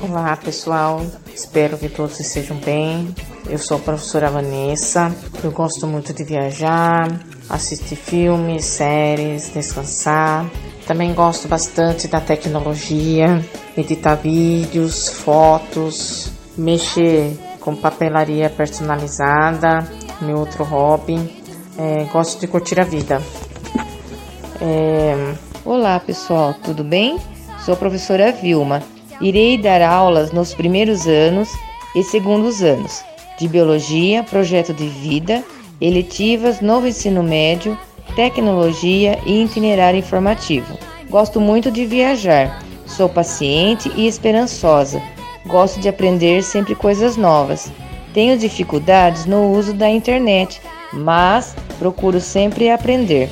Olá, 0.00 0.36
pessoal. 0.36 1.04
Espero 1.32 1.78
que 1.78 1.88
todos 1.88 2.20
estejam 2.20 2.56
bem. 2.58 3.14
Eu 3.48 3.58
sou 3.58 3.76
a 3.76 3.80
professora 3.80 4.30
Vanessa. 4.30 5.14
Eu 5.42 5.50
gosto 5.50 5.86
muito 5.86 6.12
de 6.12 6.24
viajar, 6.24 7.08
assistir 7.48 7.96
filmes, 7.96 8.64
séries, 8.64 9.50
descansar. 9.52 10.50
Também 10.86 11.14
gosto 11.14 11.48
bastante 11.48 12.08
da 12.08 12.20
tecnologia, 12.20 13.42
editar 13.76 14.16
vídeos, 14.16 15.08
fotos, 15.08 16.30
mexer 16.56 17.36
com 17.60 17.74
papelaria 17.74 18.50
personalizada, 18.50 19.88
meu 20.20 20.38
outro 20.38 20.62
hobby. 20.64 21.43
É, 21.76 22.04
gosto 22.12 22.40
de 22.40 22.46
curtir 22.46 22.78
a 22.78 22.84
vida. 22.84 23.20
É... 24.60 25.34
Olá 25.64 25.98
pessoal, 25.98 26.54
tudo 26.62 26.84
bem? 26.84 27.18
Sou 27.64 27.74
a 27.74 27.76
professora 27.76 28.30
Vilma. 28.30 28.82
Irei 29.20 29.58
dar 29.58 29.82
aulas 29.82 30.30
nos 30.30 30.54
primeiros 30.54 31.06
anos 31.06 31.48
e 31.94 32.02
segundos 32.02 32.62
anos 32.62 33.02
de 33.38 33.48
Biologia, 33.48 34.22
Projeto 34.22 34.72
de 34.72 34.86
Vida, 34.86 35.42
eletivas, 35.80 36.60
Novo 36.60 36.86
Ensino 36.86 37.22
Médio, 37.22 37.76
tecnologia 38.14 39.18
e 39.26 39.42
itinerário 39.42 39.98
informativo. 39.98 40.78
Gosto 41.10 41.40
muito 41.40 41.70
de 41.70 41.84
viajar, 41.86 42.62
sou 42.86 43.08
paciente 43.08 43.90
e 43.96 44.06
esperançosa. 44.06 45.02
Gosto 45.46 45.80
de 45.80 45.88
aprender 45.88 46.42
sempre 46.42 46.74
coisas 46.74 47.16
novas. 47.16 47.70
Tenho 48.12 48.38
dificuldades 48.38 49.26
no 49.26 49.50
uso 49.50 49.74
da 49.74 49.88
internet, 49.88 50.60
mas 50.94 51.54
procuro 51.78 52.20
sempre 52.20 52.70
aprender. 52.70 53.28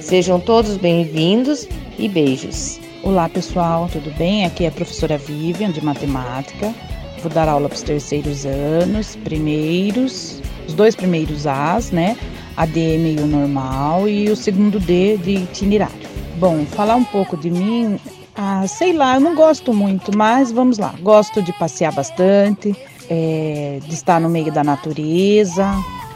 Sejam 0.00 0.40
todos 0.40 0.76
bem-vindos 0.76 1.68
e 1.98 2.08
beijos. 2.08 2.80
Olá 3.02 3.28
pessoal, 3.28 3.88
tudo 3.92 4.10
bem? 4.16 4.44
Aqui 4.44 4.64
é 4.64 4.68
a 4.68 4.72
professora 4.72 5.18
Vivian 5.18 5.70
de 5.70 5.84
Matemática. 5.84 6.72
Vou 7.20 7.30
dar 7.30 7.48
aula 7.48 7.68
para 7.68 7.76
os 7.76 7.82
terceiros 7.82 8.44
anos, 8.46 9.16
primeiros, 9.16 10.40
os 10.66 10.74
dois 10.74 10.96
primeiros 10.96 11.46
As, 11.46 11.90
né? 11.90 12.16
A 12.56 12.66
D 12.66 12.98
meio 12.98 13.26
normal 13.26 14.08
e 14.08 14.28
o 14.28 14.36
segundo 14.36 14.80
D 14.80 15.16
de 15.18 15.32
itinerário. 15.32 15.94
Bom, 16.36 16.64
falar 16.66 16.96
um 16.96 17.04
pouco 17.04 17.36
de 17.36 17.50
mim, 17.50 17.98
ah, 18.34 18.66
sei 18.66 18.92
lá, 18.92 19.14
eu 19.14 19.20
não 19.20 19.34
gosto 19.34 19.72
muito, 19.72 20.16
mas 20.16 20.50
vamos 20.50 20.78
lá. 20.78 20.94
Gosto 21.00 21.42
de 21.42 21.52
passear 21.52 21.92
bastante, 21.92 22.74
é, 23.08 23.78
de 23.86 23.94
estar 23.94 24.20
no 24.20 24.28
meio 24.28 24.50
da 24.50 24.64
natureza. 24.64 25.72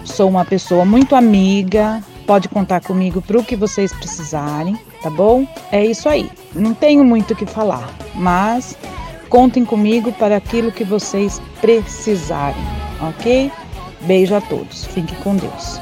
Sou 0.07 0.31
uma 0.31 0.45
pessoa 0.45 0.85
muito 0.85 1.15
amiga, 1.15 2.03
pode 2.27 2.49
contar 2.49 2.81
comigo 2.81 3.21
para 3.21 3.39
o 3.39 3.45
que 3.45 3.55
vocês 3.55 3.93
precisarem, 3.93 4.79
tá 5.03 5.11
bom? 5.11 5.47
É 5.71 5.85
isso 5.85 6.09
aí. 6.09 6.31
Não 6.55 6.73
tenho 6.73 7.05
muito 7.05 7.33
o 7.33 7.37
que 7.37 7.45
falar, 7.45 7.91
mas 8.15 8.79
contem 9.29 9.65
comigo 9.65 10.13
para 10.13 10.37
aquilo 10.37 10.73
que 10.73 10.85
vocês 10.85 11.43
precisarem, 11.61 12.63
ok? 13.03 13.53
Beijo 14.03 14.35
a 14.35 14.41
todos. 14.41 14.87
Fiquem 14.87 15.19
com 15.19 15.37
Deus. 15.37 15.81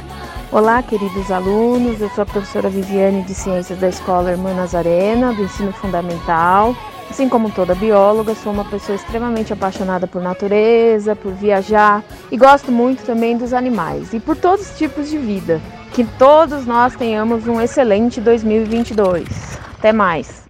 Olá, 0.51 0.83
queridos 0.83 1.31
alunos. 1.31 2.01
Eu 2.01 2.09
sou 2.11 2.22
a 2.22 2.27
professora 2.27 2.68
Viviane 2.68 3.22
de 3.22 3.35
Ciências 3.35 3.79
da 3.79 3.89
Escola 3.89 4.31
Irmã 4.31 4.55
Nazarena, 4.55 5.33
do 5.35 5.45
Ensino 5.45 5.72
Fundamental. 5.72 6.75
Assim 7.11 7.28
como 7.28 7.50
toda 7.50 7.74
bióloga, 7.74 8.34
sou 8.34 8.52
uma 8.52 8.64
pessoa 8.64 8.96
extremamente 8.96 9.52
apaixonada 9.52 10.07
por 10.07 10.22
natureza, 10.22 11.14
por 11.14 11.32
viajar 11.32 12.02
e 12.30 12.36
gosto 12.36 12.72
muito 12.72 13.05
também 13.05 13.36
dos 13.36 13.52
animais 13.52 14.12
e 14.12 14.20
por 14.20 14.36
todos 14.36 14.70
os 14.70 14.78
tipos 14.78 15.11
de 15.11 15.18
vida. 15.18 15.61
Que 15.92 16.05
todos 16.18 16.66
nós 16.66 16.96
tenhamos 16.96 17.46
um 17.46 17.61
excelente 17.61 18.20
2022. 18.20 19.24
Até 19.78 19.92
mais. 19.92 20.44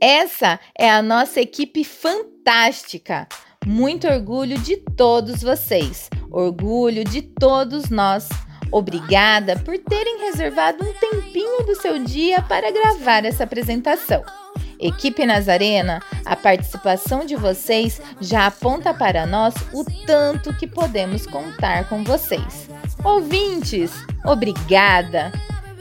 Essa 0.00 0.60
é 0.78 0.90
a 0.90 1.00
nossa 1.00 1.40
equipe 1.40 1.84
fantástica. 1.84 3.26
Muito 3.66 4.06
orgulho 4.06 4.58
de 4.58 4.76
todos 4.76 5.42
vocês, 5.42 6.08
orgulho 6.30 7.04
de 7.04 7.22
todos 7.22 7.90
nós. 7.90 8.28
Obrigada 8.70 9.56
por 9.56 9.76
terem 9.78 10.20
reservado 10.20 10.84
um 10.84 10.92
tempinho 10.92 11.64
do 11.66 11.74
seu 11.74 11.98
dia 11.98 12.42
para 12.42 12.70
gravar 12.70 13.24
essa 13.24 13.44
apresentação. 13.44 14.22
Equipe 14.78 15.26
Nazarena, 15.26 16.00
a 16.24 16.36
participação 16.36 17.24
de 17.24 17.34
vocês 17.34 18.00
já 18.20 18.46
aponta 18.46 18.94
para 18.94 19.26
nós 19.26 19.54
o 19.72 19.84
tanto 20.06 20.54
que 20.54 20.66
podemos 20.66 21.26
contar 21.26 21.88
com 21.88 22.04
vocês. 22.04 22.68
Ouvintes, 23.02 23.92
obrigada! 24.24 25.32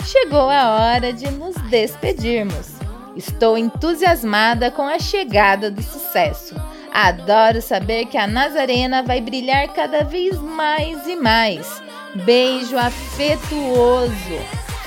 Chegou 0.05 0.49
a 0.49 0.69
hora 0.75 1.11
de 1.11 1.29
nos 1.31 1.55
despedirmos. 1.69 2.77
Estou 3.15 3.57
entusiasmada 3.57 4.71
com 4.71 4.83
a 4.83 4.99
chegada 4.99 5.69
do 5.69 5.81
sucesso. 5.81 6.55
Adoro 6.93 7.61
saber 7.61 8.05
que 8.05 8.17
a 8.17 8.25
Nazarena 8.25 9.03
vai 9.03 9.19
brilhar 9.19 9.67
cada 9.73 10.03
vez 10.03 10.37
mais 10.39 11.05
e 11.07 11.15
mais. 11.15 11.81
Beijo 12.23 12.77
afetuoso. 12.77 14.13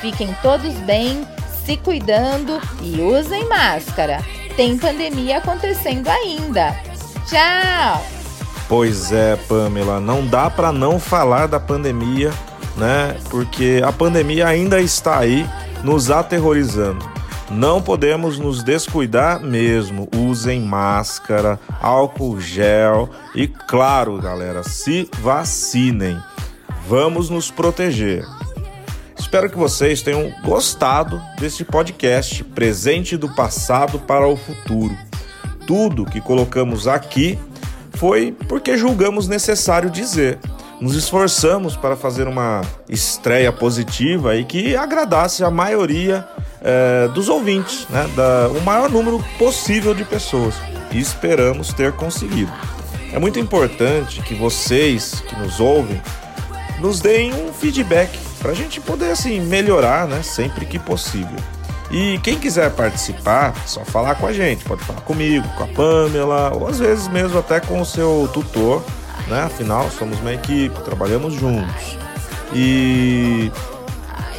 Fiquem 0.01 0.35
todos 0.43 0.73
bem, 0.81 1.27
se 1.71 1.77
cuidando 1.77 2.61
e 2.83 3.01
usem 3.01 3.49
máscara. 3.49 4.25
Tem 4.57 4.77
pandemia 4.77 5.39
acontecendo 5.39 6.09
ainda. 6.09 6.75
Tchau! 7.29 8.05
Pois 8.68 9.12
é, 9.12 9.37
Pamela, 9.37 10.01
não 10.01 10.27
dá 10.27 10.51
para 10.51 10.73
não 10.73 10.99
falar 10.99 11.47
da 11.47 11.61
pandemia, 11.61 12.33
né? 12.77 13.16
Porque 13.31 13.81
a 13.87 13.93
pandemia 13.93 14.49
ainda 14.49 14.81
está 14.81 15.21
aí 15.21 15.49
nos 15.85 16.11
aterrorizando. 16.11 17.09
Não 17.49 17.81
podemos 17.81 18.37
nos 18.37 18.64
descuidar 18.64 19.41
mesmo. 19.41 20.09
Usem 20.16 20.61
máscara, 20.61 21.59
álcool 21.81 22.41
gel 22.41 23.11
e, 23.33 23.47
claro, 23.47 24.18
galera, 24.21 24.64
se 24.64 25.09
vacinem. 25.21 26.18
Vamos 26.89 27.31
nos 27.31 27.49
proteger. 27.49 28.25
Espero 29.21 29.51
que 29.51 29.57
vocês 29.57 30.01
tenham 30.01 30.33
gostado 30.43 31.23
deste 31.39 31.62
podcast 31.62 32.43
Presente 32.43 33.18
do 33.18 33.29
Passado 33.29 33.99
para 33.99 34.27
o 34.27 34.35
Futuro. 34.35 34.97
Tudo 35.66 36.07
que 36.07 36.23
colocamos 36.23 36.89
aqui 36.89 37.39
foi 37.93 38.35
porque 38.49 38.79
julgamos 38.79 39.29
necessário 39.29 39.91
dizer. 39.91 40.39
Nos 40.81 40.97
esforçamos 40.97 41.77
para 41.77 41.97
fazer 41.97 42.27
uma 42.27 42.62
estreia 42.89 43.53
positiva 43.53 44.35
e 44.37 44.45
que 44.45 44.75
agradasse 44.75 45.45
a 45.45 45.51
maioria 45.51 46.27
é, 46.62 47.07
dos 47.09 47.29
ouvintes, 47.29 47.87
né? 47.91 48.11
Da, 48.16 48.49
o 48.49 48.62
maior 48.62 48.89
número 48.89 49.23
possível 49.39 49.95
de 49.95 50.03
pessoas. 50.03 50.55
E 50.91 50.99
esperamos 50.99 51.75
ter 51.75 51.93
conseguido. 51.93 52.51
É 53.12 53.18
muito 53.18 53.39
importante 53.39 54.23
que 54.23 54.35
vocês 54.35 55.21
que 55.21 55.37
nos 55.37 55.61
ouvem 55.61 56.01
nos 56.81 57.01
deem 57.01 57.35
um 57.35 57.53
feedback 57.53 58.30
para 58.41 58.53
a 58.53 58.55
gente 58.55 58.80
poder 58.80 59.11
assim 59.11 59.41
melhorar, 59.41 60.07
né? 60.07 60.22
Sempre 60.22 60.66
que 60.66 60.78
possível. 60.78 61.36
E 61.91 62.18
quem 62.22 62.38
quiser 62.38 62.70
participar, 62.70 63.55
só 63.66 63.84
falar 63.84 64.14
com 64.14 64.26
a 64.26 64.32
gente. 64.32 64.64
Pode 64.64 64.82
falar 64.84 65.01
comigo, 65.03 65.47
com 65.57 65.64
a 65.64 65.66
Pamela, 65.68 66.53
ou 66.55 66.66
às 66.66 66.78
vezes 66.78 67.09
mesmo 67.09 67.38
até 67.38 67.61
com 67.61 67.80
o 67.80 67.84
seu 67.84 68.28
tutor, 68.32 68.82
né? 69.28 69.43
Afinal, 69.43 69.91
somos 69.91 70.18
uma 70.20 70.32
equipe, 70.32 70.80
trabalhamos 70.82 71.34
juntos. 71.34 71.99
E 72.53 73.53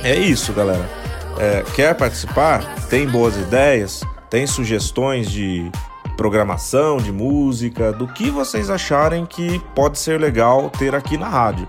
é 0.04 0.16
isso, 0.16 0.52
galera 0.54 1.02
é, 1.42 1.64
quer 1.74 1.96
participar, 1.96 2.64
tem 2.88 3.08
boas 3.08 3.36
ideias, 3.36 4.04
tem 4.30 4.46
sugestões 4.46 5.30
de 5.30 5.72
programação, 6.16 6.98
de 6.98 7.12
música, 7.12 7.92
do 7.92 8.08
que 8.08 8.30
vocês 8.30 8.70
acharem 8.70 9.26
que 9.26 9.60
pode 9.74 9.98
ser 9.98 10.20
legal 10.20 10.70
ter 10.70 10.94
aqui 10.94 11.18
na 11.18 11.28
rádio. 11.28 11.68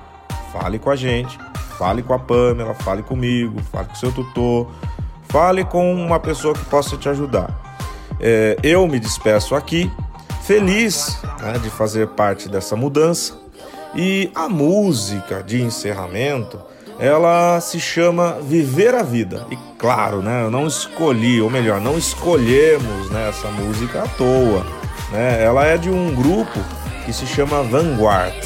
Fale 0.52 0.78
com 0.78 0.90
a 0.90 0.96
gente, 0.96 1.38
fale 1.82 2.00
com 2.00 2.14
a 2.14 2.18
Pamela, 2.20 2.74
fale 2.74 3.02
comigo, 3.02 3.60
fale 3.72 3.88
com 3.88 3.96
seu 3.96 4.12
tutor, 4.12 4.70
fale 5.28 5.64
com 5.64 5.92
uma 5.92 6.20
pessoa 6.20 6.54
que 6.54 6.64
possa 6.66 6.96
te 6.96 7.08
ajudar. 7.08 7.50
É, 8.20 8.56
eu 8.62 8.86
me 8.86 9.00
despeço 9.00 9.56
aqui, 9.56 9.90
feliz 10.44 11.18
né, 11.40 11.58
de 11.58 11.68
fazer 11.70 12.06
parte 12.10 12.48
dessa 12.48 12.76
mudança. 12.76 13.36
E 13.96 14.30
a 14.32 14.48
música 14.48 15.42
de 15.42 15.60
encerramento 15.60 16.56
ela 17.00 17.60
se 17.60 17.80
chama 17.80 18.38
Viver 18.40 18.94
a 18.94 19.02
Vida. 19.02 19.44
E 19.50 19.58
claro, 19.76 20.22
né, 20.22 20.44
eu 20.44 20.52
não 20.52 20.68
escolhi, 20.68 21.42
ou 21.42 21.50
melhor, 21.50 21.80
não 21.80 21.98
escolhemos 21.98 23.10
né, 23.10 23.28
essa 23.28 23.48
música 23.48 24.04
à 24.04 24.06
toa. 24.06 24.64
Né? 25.10 25.42
Ela 25.42 25.66
é 25.66 25.76
de 25.76 25.90
um 25.90 26.14
grupo 26.14 26.60
que 27.04 27.12
se 27.12 27.26
chama 27.26 27.60
Vanguard. 27.64 28.40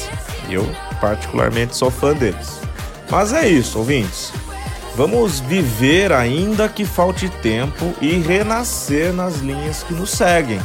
E 0.49 0.55
eu, 0.55 0.67
particularmente, 0.99 1.75
sou 1.75 1.91
fã 1.91 2.15
deles. 2.15 2.66
Mas 3.09 3.33
é 3.33 3.47
isso, 3.47 3.79
ouvintes. 3.79 4.31
Vamos 4.95 5.39
viver 5.39 6.11
ainda 6.11 6.67
que 6.67 6.83
falte 6.83 7.29
tempo 7.29 7.93
e 8.01 8.17
renascer 8.17 9.13
nas 9.13 9.37
linhas 9.37 9.83
que 9.83 9.93
nos 9.93 10.09
seguem. 10.09 10.59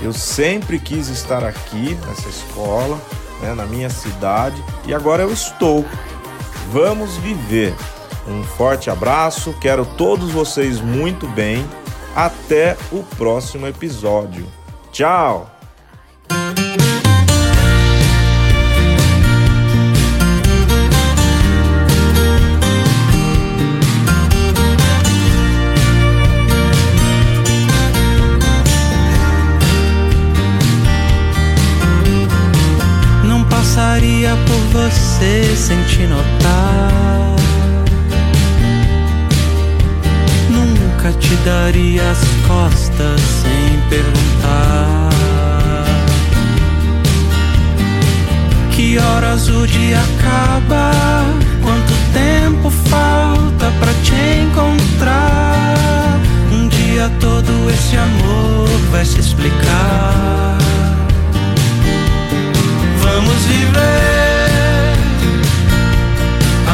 Eu 0.00 0.12
sempre 0.12 0.78
quis 0.78 1.08
estar 1.08 1.42
aqui 1.42 1.98
nessa 2.06 2.28
escola, 2.28 3.00
né, 3.40 3.54
na 3.54 3.66
minha 3.66 3.90
cidade, 3.90 4.62
e 4.86 4.94
agora 4.94 5.22
eu 5.22 5.32
estou. 5.32 5.84
Vamos 6.72 7.16
viver. 7.16 7.74
Um 8.26 8.42
forte 8.42 8.90
abraço, 8.90 9.54
quero 9.60 9.84
todos 9.84 10.30
vocês 10.30 10.80
muito 10.80 11.26
bem. 11.28 11.66
Até 12.14 12.76
o 12.92 13.02
próximo 13.02 13.66
episódio. 13.66 14.46
Tchau! 14.92 15.53
Você 34.74 35.54
sem 35.56 35.80
te 35.84 36.04
notar. 36.08 37.36
Nunca 40.50 41.12
te 41.12 41.34
daria 41.36 42.02
as 42.10 42.18
costas 42.48 43.20
sem 43.20 43.80
perguntar. 43.88 45.10
Que 48.72 48.98
horas 48.98 49.48
o 49.48 49.64
dia 49.66 50.00
acaba? 50.00 50.90
Quanto 51.62 51.94
tempo 52.12 52.68
falta 52.90 53.70
pra 53.78 53.92
te 54.02 54.16
encontrar? 54.42 56.18
Um 56.52 56.66
dia 56.66 57.08
todo 57.20 57.70
esse 57.70 57.96
amor 57.96 58.68
vai 58.90 59.04
se 59.04 59.20
explicar. 59.20 60.58
Vamos 63.00 63.44
viver, 63.44 64.33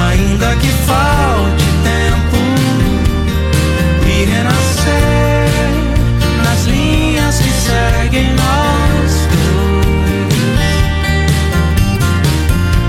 Ainda 0.09 0.55
que 0.57 0.69
falte 0.69 1.65
tempo 1.85 2.39
e 4.07 4.25
renascer 4.25 5.51
nas 6.45 6.65
linhas 6.67 7.39
que 7.39 7.51
seguem 7.51 8.35
nós 8.35 9.13
dois. 9.33 9.61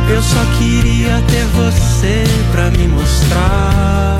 Eu 0.09 0.21
só 0.21 0.43
queria 0.57 1.21
ter 1.27 1.45
você 1.47 2.23
pra 2.51 2.69
me 2.71 2.87
mostrar 2.87 4.17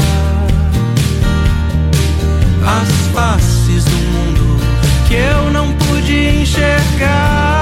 as 2.65 2.89
faces 3.13 3.83
do 3.85 3.97
mundo 3.97 4.59
que 5.07 5.15
eu 5.15 5.51
não 5.51 5.73
pude 5.73 6.41
enxergar. 6.41 7.60